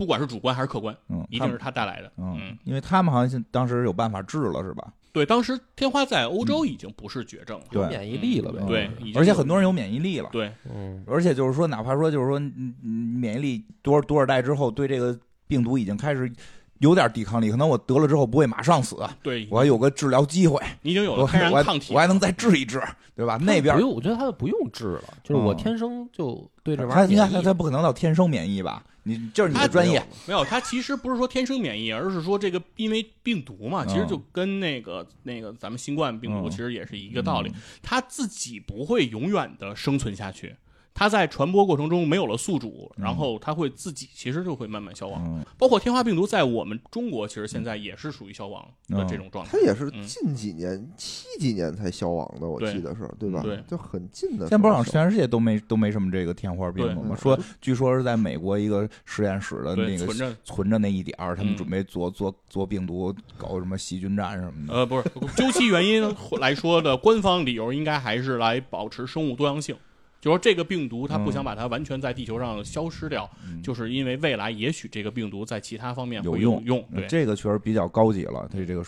[0.00, 2.10] 不管是主观还是客观，嗯，一定是他带来的。
[2.16, 4.90] 嗯嗯，，因为他们好像当时有办法治了，是吧？
[5.12, 8.64] 对，当时天花在欧洲已经不是绝症了，有免疫力了呗。
[8.66, 10.30] 对而且很多人有免疫力了。
[10.32, 12.90] 对嗯，而且就是说，哪怕说就是说，嗯嗯
[13.20, 15.14] 免疫力多少多少代之后，对这个
[15.46, 16.32] 病毒已经开始
[16.80, 22.82] 有点抵抗力，可能我得了之后不会马上死，对，我还有个治疗机会，你已经有了天然抗体，我还能再治一治，
[23.14, 23.38] 对吧？
[23.40, 27.34] 那边不用，我觉得他不用治了，就是我嗯天生就对这玩他应该意儿免疫。
[27.34, 28.82] 他他不可能到天生免疫吧？
[29.02, 37.52] 你就是你的专业，没有，他其实不是说天生免疫，而是说这个因为病毒嘛，其实就跟那个那个咱们新冠病毒嗯其实也是一个道理，
[37.82, 40.54] 他自己不会永远的生存下去。
[40.92, 45.22] 它在传播过程中没有了宿主，然后它会自己其实就会慢慢消亡。
[45.24, 49.58] 嗯包括天花病毒在我们中国，其实现在也是属于消亡的这种状态它。
[49.60, 53.40] 也是嗯近几年、七几年才消亡的，我记得是对吧？
[53.42, 54.48] 对就很近的。
[54.48, 57.16] 现在不是全世界都没都没什么这个天花病毒吗？
[57.16, 64.74] 说据说是在美国一个实验室的，那个存着存着那一点儿，他们嗯准备做做做病毒，搞什么细菌战什么的。
[64.74, 65.04] 呃，不是
[65.36, 66.02] 究其原因
[66.40, 69.76] 来说的官方理由，应该还是来保持生物多样性。
[70.20, 73.62] 就说这个病毒，它不想把它完全在地球上消失掉，嗯。
[73.62, 76.84] 就是因为未来也许这个病毒在其他方面会有用用。
[76.94, 78.84] 对，这个确实比较高级了，他这个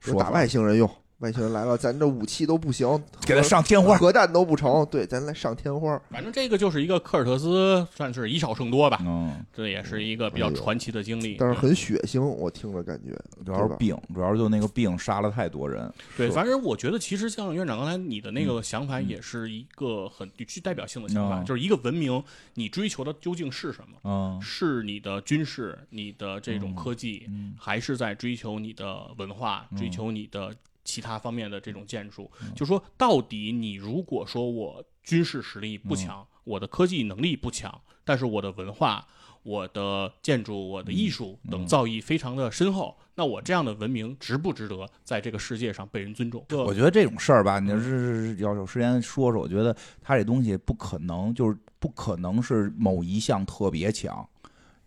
[0.00, 0.88] 说打外星人用，
[1.18, 2.88] 外星人来了，咱这武器都不行，
[3.26, 6.00] 给他上天花，核弹都不成，对，咱来上天花。
[6.10, 9.00] 反正这个就是一个科尔特斯，算是以少胜多吧。
[9.04, 11.36] 嗯，这也是一个比较传奇的经历。
[11.36, 15.92] 但是很血腥，我听着感觉主要是病，主要就那个病杀了太多人。
[16.16, 22.22] 对，反正我觉得其实像院长刚才你的那个想法，嗯也是一个很具代表性的想法，嗯就是一个文明，
[22.54, 23.98] 你追求的究竟是什么？
[24.04, 30.54] 嗯是你的军事、你的这种嗯科技，嗯还是在追求你的文化、嗯追求你的
[30.88, 32.30] 其他方面的这种建筑？
[32.40, 39.06] 嗯就说到底，你如果说我军事实力嗯不强，我的科技能力不强，但是我的文化、
[39.42, 46.42] 我的建筑、我的艺术等嗯造诣非常的深厚，那我这样的文明值不值得在这个世界上被人尊重？
[46.48, 54.26] 我觉得这种事儿吧，你要是要有时间说说，我觉得他这东西不可能，就是不可能是某一项特别强。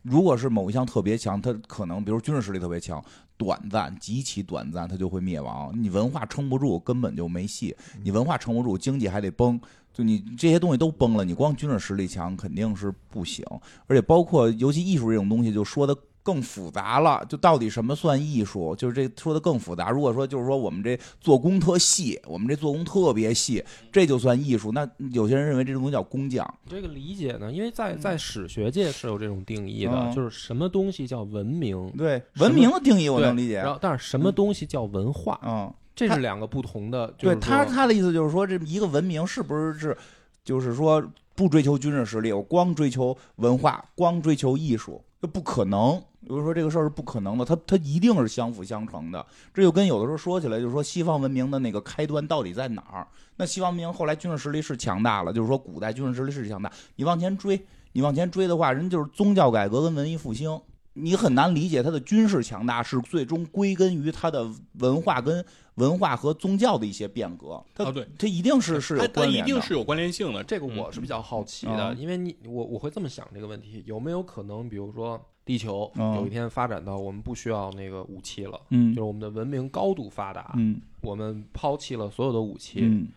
[0.01, 3.03] 如果是某一项特别强，他可能比如军事实力特别强，
[3.41, 5.73] 短暂极其短暂，它就会灭亡。
[5.75, 7.75] 你文化撑不住，根本就没戏。
[8.03, 9.59] 你文化撑不住，经济还得崩，
[9.91, 13.43] 就你这些东西都崩了，你光军事实力强肯定是不行。
[13.87, 17.25] 而且包括尤其艺术这种东西，就说的更复杂了。
[17.27, 18.75] 就到底什么算艺术？
[18.75, 19.89] 就是这说的更复杂。
[19.89, 24.71] 如果说就是说我们这做工特细，我们这做工特别细，这就算艺术。
[24.71, 26.45] 那有些人认为这种东西叫工匠。
[26.69, 33.73] 这个理解呢，因为在在史学界是有这种定义的，嗯就是什么东西叫文明，对文明的定义我能理解然。
[33.73, 37.07] 后但是什么东西叫文化，嗯，他这是两个不同的。
[37.17, 39.97] 就是对他他的意思就是说，这一个文明是不是是，
[40.43, 41.03] 就是说
[41.35, 46.01] 不追求军事实力，我光追求文化，光追求艺术，这不可能。
[46.21, 49.25] 比如说这个事儿是不可能的，它它一定是相辅相成的。
[49.53, 53.07] 这就跟有的时候说起来，就是说西方文明的那个开端到底在哪儿？
[53.37, 57.59] 那西方文明后来军事实力是强大了，就是说古代军事实力是强大，你往前追，
[57.93, 60.61] 你往前追的话，人就是宗教改革跟文艺复兴，
[60.93, 65.43] 你很难理解它的军事强大是最终归根于它的文化跟
[65.75, 67.63] 文化和宗教的一些变革。
[67.73, 69.51] 它、它一定是是有它它一关联的。
[69.51, 70.43] 定是有关联性的。
[70.43, 78.93] 这个我是比较好奇的，嗯因为你我我会这么想这个问题，有没有可能，比如说地球嗯有一天发展到我们不需要那个武器了，嗯。
[78.93, 80.79] 就是我们的文明高度发达，嗯。
[81.01, 83.07] 我们抛弃了所有的武器，嗯。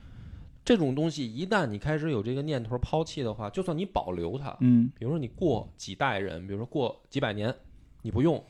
[0.64, 4.90] 这种东西一旦你开始有这个念头抛弃的话，就算你保留它，嗯。
[4.98, 7.54] 比如说你过几代人，比如说过几百年，
[8.00, 8.42] 你不用，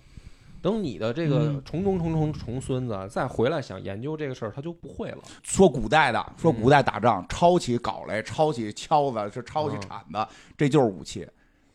[0.63, 1.63] 等你的这个嗯。
[1.65, 5.19] 重重重重重孙子再回来想研究这个事儿，他就不会了。
[5.43, 9.81] 说古代的，说古代打仗，抄起镐来，抄起锹子，是抄起嗯。
[9.81, 11.27] 铲子，这就是武器，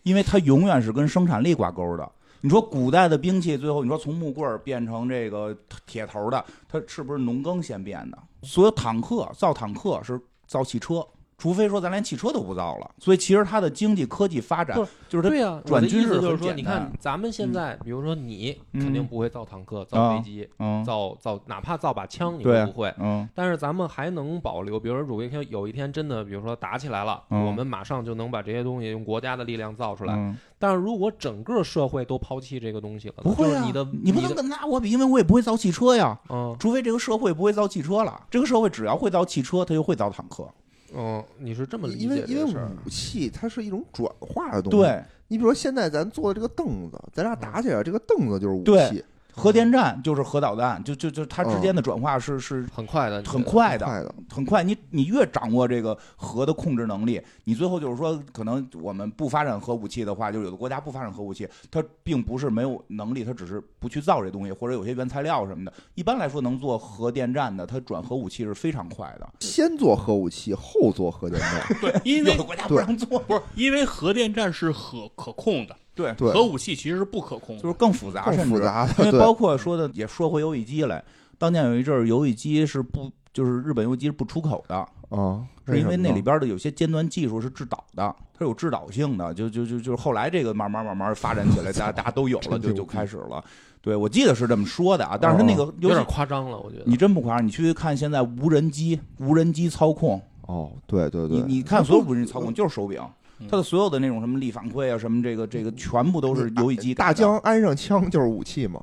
[0.09, 2.11] 因为它永远是跟生产力挂钩的。
[2.41, 5.55] 你说古代的兵器，最后你说从木棍儿变成这个
[5.85, 8.17] 铁头的，它是不是农耕先变的？
[8.41, 11.05] 所有坦克造坦克是造汽车，
[11.39, 12.91] 除非说咱连汽车都不造了。
[12.99, 22.93] 所以其实它的经济科技发展就是它转军事思就是说，你看咱们现在，比如说你嗯肯定不会造坦克、造飞机、嗯造造，哪怕造把枪你都不会。
[22.99, 30.13] 嗯但是咱们还能保留，比如说如果有一天有一天真的，比如说打起来了，嗯我们马上就能把这些东西用国家的力量造出来。
[30.13, 36.19] 嗯，但是如果整个社会都抛弃这个东西了，不会你的你不能跟拿我比，因为我也不会造汽车呀。
[36.29, 40.47] 嗯除非这个社会不会造汽车了，这个社会只要会造汽车，它就会造坦克。
[40.95, 42.53] 嗯，你是这么理解因为因为？
[42.85, 49.03] 武器它是一种转化的东西。，对，你比如说现在咱坐的这个凳子，咱俩打起来，这个凳子就是武对器，
[49.39, 54.15] 核电站就是核导弹，就就就它之间的转化是是很快的，很快的，快的。
[54.29, 54.63] 很快。
[54.63, 65.73] 你你越掌握这个核的控制能力，你最后就是说，可能我们不发展核武器的话，就有的国家不发展核武器，它并不是没有能力，它只是不去造这东西，或者有些原材料什么的。
[65.95, 69.29] 一般来说，能做核电站的，它转核武器是非常快的。
[69.39, 71.77] 先做核武器，后做核电站。
[71.79, 77.61] 对，因为有的国家不让做，不是因为核电站是可可控的，对，对，核武器其实是不可控的。
[77.61, 79.05] 就是更复杂，更甚至复杂的。
[79.05, 81.03] 因为包括说的也说回游戏机来，
[81.37, 84.75] 当年有一阵儿游戏机是不就是日本游戏机是不出口的，
[85.09, 93.43] 啊，是因为那里边边的有些尖端技术是制导的，它有制导性的，就就就就是后来这个慢慢慢慢发展起来，大 家大家都有了，就就开始了。
[93.81, 96.83] 对，我记得是这么说的啊，但是它那个有点夸张了，我觉得。
[96.85, 103.01] 你真不夸张，你去看现在无人机、无人机操控，哦，对对对，你你看所有无人机操控 就是手柄
[103.39, 108.81] 嗯，它的所有的那种什么力反馈啊，什么这个这个全部都是游戏机大疆安上枪就是武器嘛，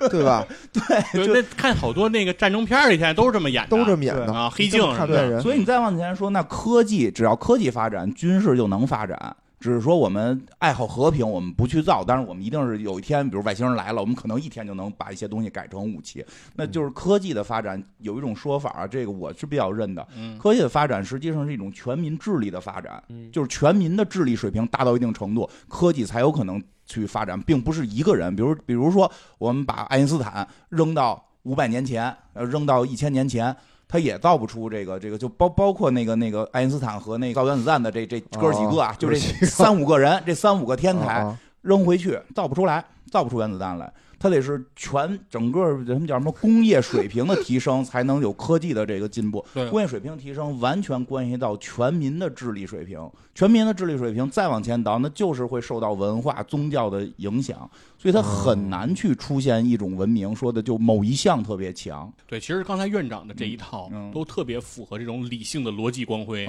[0.00, 0.46] 嗯 对吧？
[0.72, 4.32] 对，那看好多那个战争片儿里，现在都是这么演的，都这么演的。
[4.32, 4.80] 啊，黑镜
[5.40, 9.36] 所以你再往前说，那科技只要科技发展，军事就能发展。
[9.64, 16.22] 只是说我们爱好和平，我们不去造，但是我们一定是有一天，比如外星人来了，我们可能一天就能把一些东西改成武器。
[16.54, 20.06] 那就是科技的发展有一种说法啊，这个我是比较认的。
[20.18, 28.36] 嗯，科技的发展实际上是一种全民智力的发展，嗯就是全民的智力水平达到一定程度，科技才有可能去发展，并不是一个人。
[28.36, 33.56] 比如，比如说，我们把爱因斯坦扔到五百年前，呃，扔到一千年前，
[33.94, 39.16] 他也造不出这个这个，就包包括那个那个爱因斯坦和那个造原子弹的这这哥几个啊，就这
[39.46, 43.92] 三五个人，这三五个天才啊扔回去，造不出来，造不出原子弹来。
[44.24, 49.44] 它得是全整个什么叫什么工业水平的提升，才能有科技的这个进步。
[49.52, 52.98] 对工业水平提升完全关系到全民的智力水平，
[53.34, 62.10] 全民的智力水平再往前倒，那就是会受到文化、宗教的影响，所以它很难去出现一种文明，说的就某一项特别强。
[62.26, 66.48] 对，其实刚才院长的这一套都特别符合这种理性的逻辑光辉，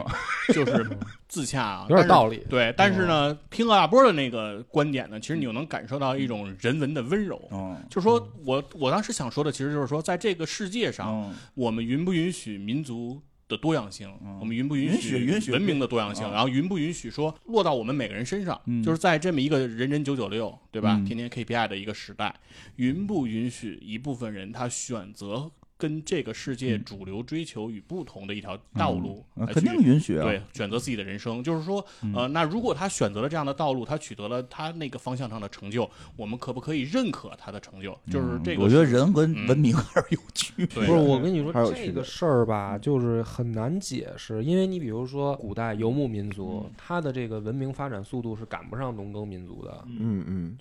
[0.54, 0.88] 就是
[1.28, 2.42] 自洽啊，有点道理。
[2.50, 7.42] 对，但是呢，听阿波的那个观点呢，其实你又能感受到一种人文的温柔。
[7.74, 14.12] 嗯就是说我我当时想说的，其实就是说，在这个世界上，嗯我们允不允许民族的多样性？
[14.24, 16.26] 嗯我们允不允允许允许文明的多样性？
[16.28, 18.60] 嗯然后允不允许说落到我们每个人身上？
[18.66, 20.96] 嗯就是在这么一个人人九九六，对吧？
[21.00, 22.34] 嗯天天 KPI 的一个时代，
[22.78, 30.24] 允不允许一部分人他选择跟这个世界主流追求与不同的一条道路嗯肯定允许啊。
[30.24, 37.98] 对，选择自己的人生，就是说，嗯呃，那如果他选择了这样的道路，他取得了他那个方向上的成就，我们可不可以认可他的成就？
[38.10, 40.66] 就是这个是，嗯我觉得人跟嗯文明还是有区别。
[40.68, 49.84] 对不是，我跟你说这个事儿吧，就是很难解释，因为你比如说古代游牧民族，他的这个文明发展速度是赶不上农耕民族的。
[49.88, 50.58] 嗯嗯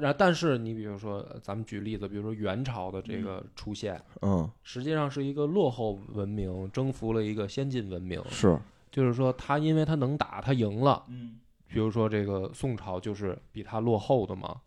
[0.00, 8.58] 然但是你比如说，呃咱们举例子，比如说元朝的这个出现，嗯，实际上是一个落后文明征服了一个先进文明，是
[8.90, 11.02] 就是说他因为他能打，他赢了。
[11.08, 11.38] 嗯
[11.68, 14.60] 比如说这个宋朝就是比他落后的嘛，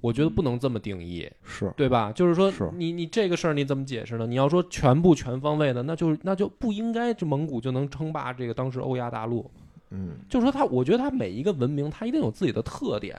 [0.00, 1.28] 我觉得不能这么定义。
[1.42, 2.12] 是，对吧？
[2.12, 4.24] 就是说是你你这个事儿你怎么解释呢？
[4.24, 9.50] 你要说全部全方位的，那就那就不应该这蒙古就能称霸这个当时欧亚大陆，
[9.90, 13.18] 嗯就是说他，我觉得他每一个文明他一定有自己的特点，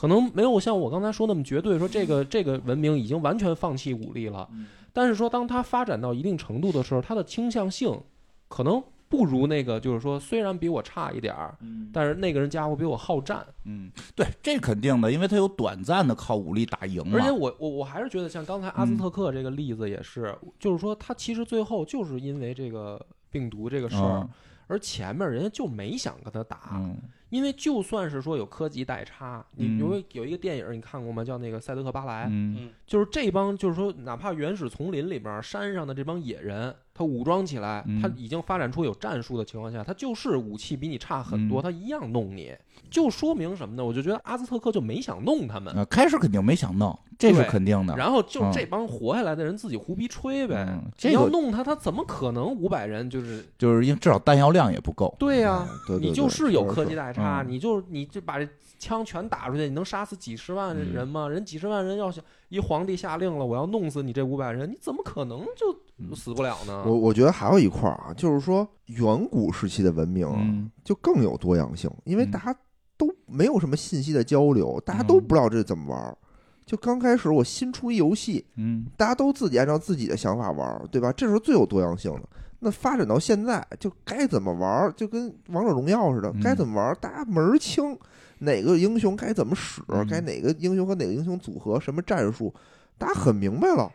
[0.00, 4.48] 可能没有像我刚才说那么绝对，说这个这个文明已经完全放弃武力了，
[4.94, 8.00] 但是说当它发展到一定程度的时候，它的倾向性
[8.48, 11.54] 可能不如那个，就是说虽然比我差一点儿，
[11.92, 17.04] 但是那个人家伙比我好战，嗯，对，这肯定的，因为他有短暂的靠武力打赢。
[17.12, 22.98] 而且我我我还是觉得像刚才阿兹特克这个例子也是，就是说他其实最后就是因为这个
[23.28, 24.20] 病毒这个事儿。
[24.22, 24.28] 嗯
[24.70, 26.96] 而前面人家就没想跟他打，嗯
[27.30, 31.24] 因为就算是说有科技代差，你嗯有有一个电影你看过吗？
[31.24, 42.52] 叫那个《赛德克巴莱》，嗯嗯就是这帮就是说哪怕原始丛林里边山上的这帮野人，他武装起来，嗯他已经发展出有战术的情况下，他就是武器比你差很多，嗯他一样弄你，
[42.90, 43.84] 就说明什么呢？
[43.84, 45.72] 我就觉得阿兹特克就没想弄他们。
[45.74, 47.94] 呃，开始肯定没想弄，这是肯定的。
[47.96, 55.14] 然后就嗯这帮活下来的人自己胡逼吹呗，嗯这你要弄他，他怎么可能五百人就是就是因为至少弹药量也不够。
[55.18, 58.48] 对呀、哎对对你就是有科技代差，嗯你就你就把这
[58.78, 61.28] 枪全打出去，你能杀死几十万人吗？
[61.28, 66.82] 人几十万人要想一皇帝下令了，我要弄死你这五百人，你怎么可能就死不了呢？
[66.86, 72.58] 我我觉得还有一块儿啊，就是说远古时期的文明就更有多样性，因为嗯大家
[72.96, 76.16] 都没有什么信息的交流，大家都不知道这怎么玩儿。
[76.64, 81.12] 就刚开始我新出一游戏，嗯大家都自己按照自己的想法玩儿，对吧？
[81.12, 82.28] 这时候最有多样性的。
[82.60, 87.98] 那发展到现在，就该怎么玩儿，就跟王者荣耀似的嗯，该怎么玩儿，大家门儿清。
[88.42, 92.50] 哪个英雄该怎么使，嗯该哪个英雄和哪个英雄组合，什么战术，
[92.96, 93.92] 大家很明白了。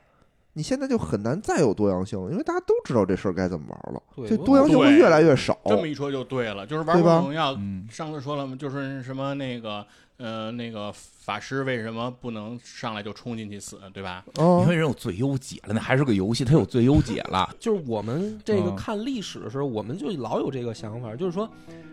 [0.54, 5.58] 你现在就很难再有多样性了，因为大家都知道这事儿该怎么玩了，对这多样性会越来越少。
[5.66, 9.84] 这么一说就对了，就是玩王者荣耀，嗯上次说了嘛，就是什么那个
[10.18, 14.24] 呃那个法师为什么不能上来就冲进去死，对吧？
[14.36, 17.50] 啊因为人有最优解了，那还是个游戏，它有最优解了。
[17.60, 21.50] 就是我们这个嗯看历史的时候，我们就老有这个想法，就是说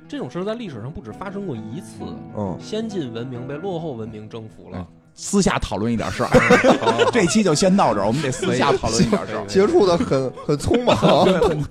[0.08, 2.04] 这种事儿在历史上不止发生过一次，
[2.36, 4.86] 嗯，先进文明被落后文明征服了。
[5.14, 6.30] 私下讨论一点事儿，
[7.12, 9.44] 这期就先到这儿，我们得私下讨论一点事儿。
[9.46, 11.26] 接触的很很匆忙。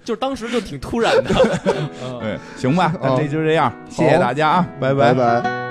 [0.06, 1.60] 就是当时就挺突然的。
[2.04, 5.71] 嗯对，行吧，那啊这就这样，谢谢大家啊，拜拜拜。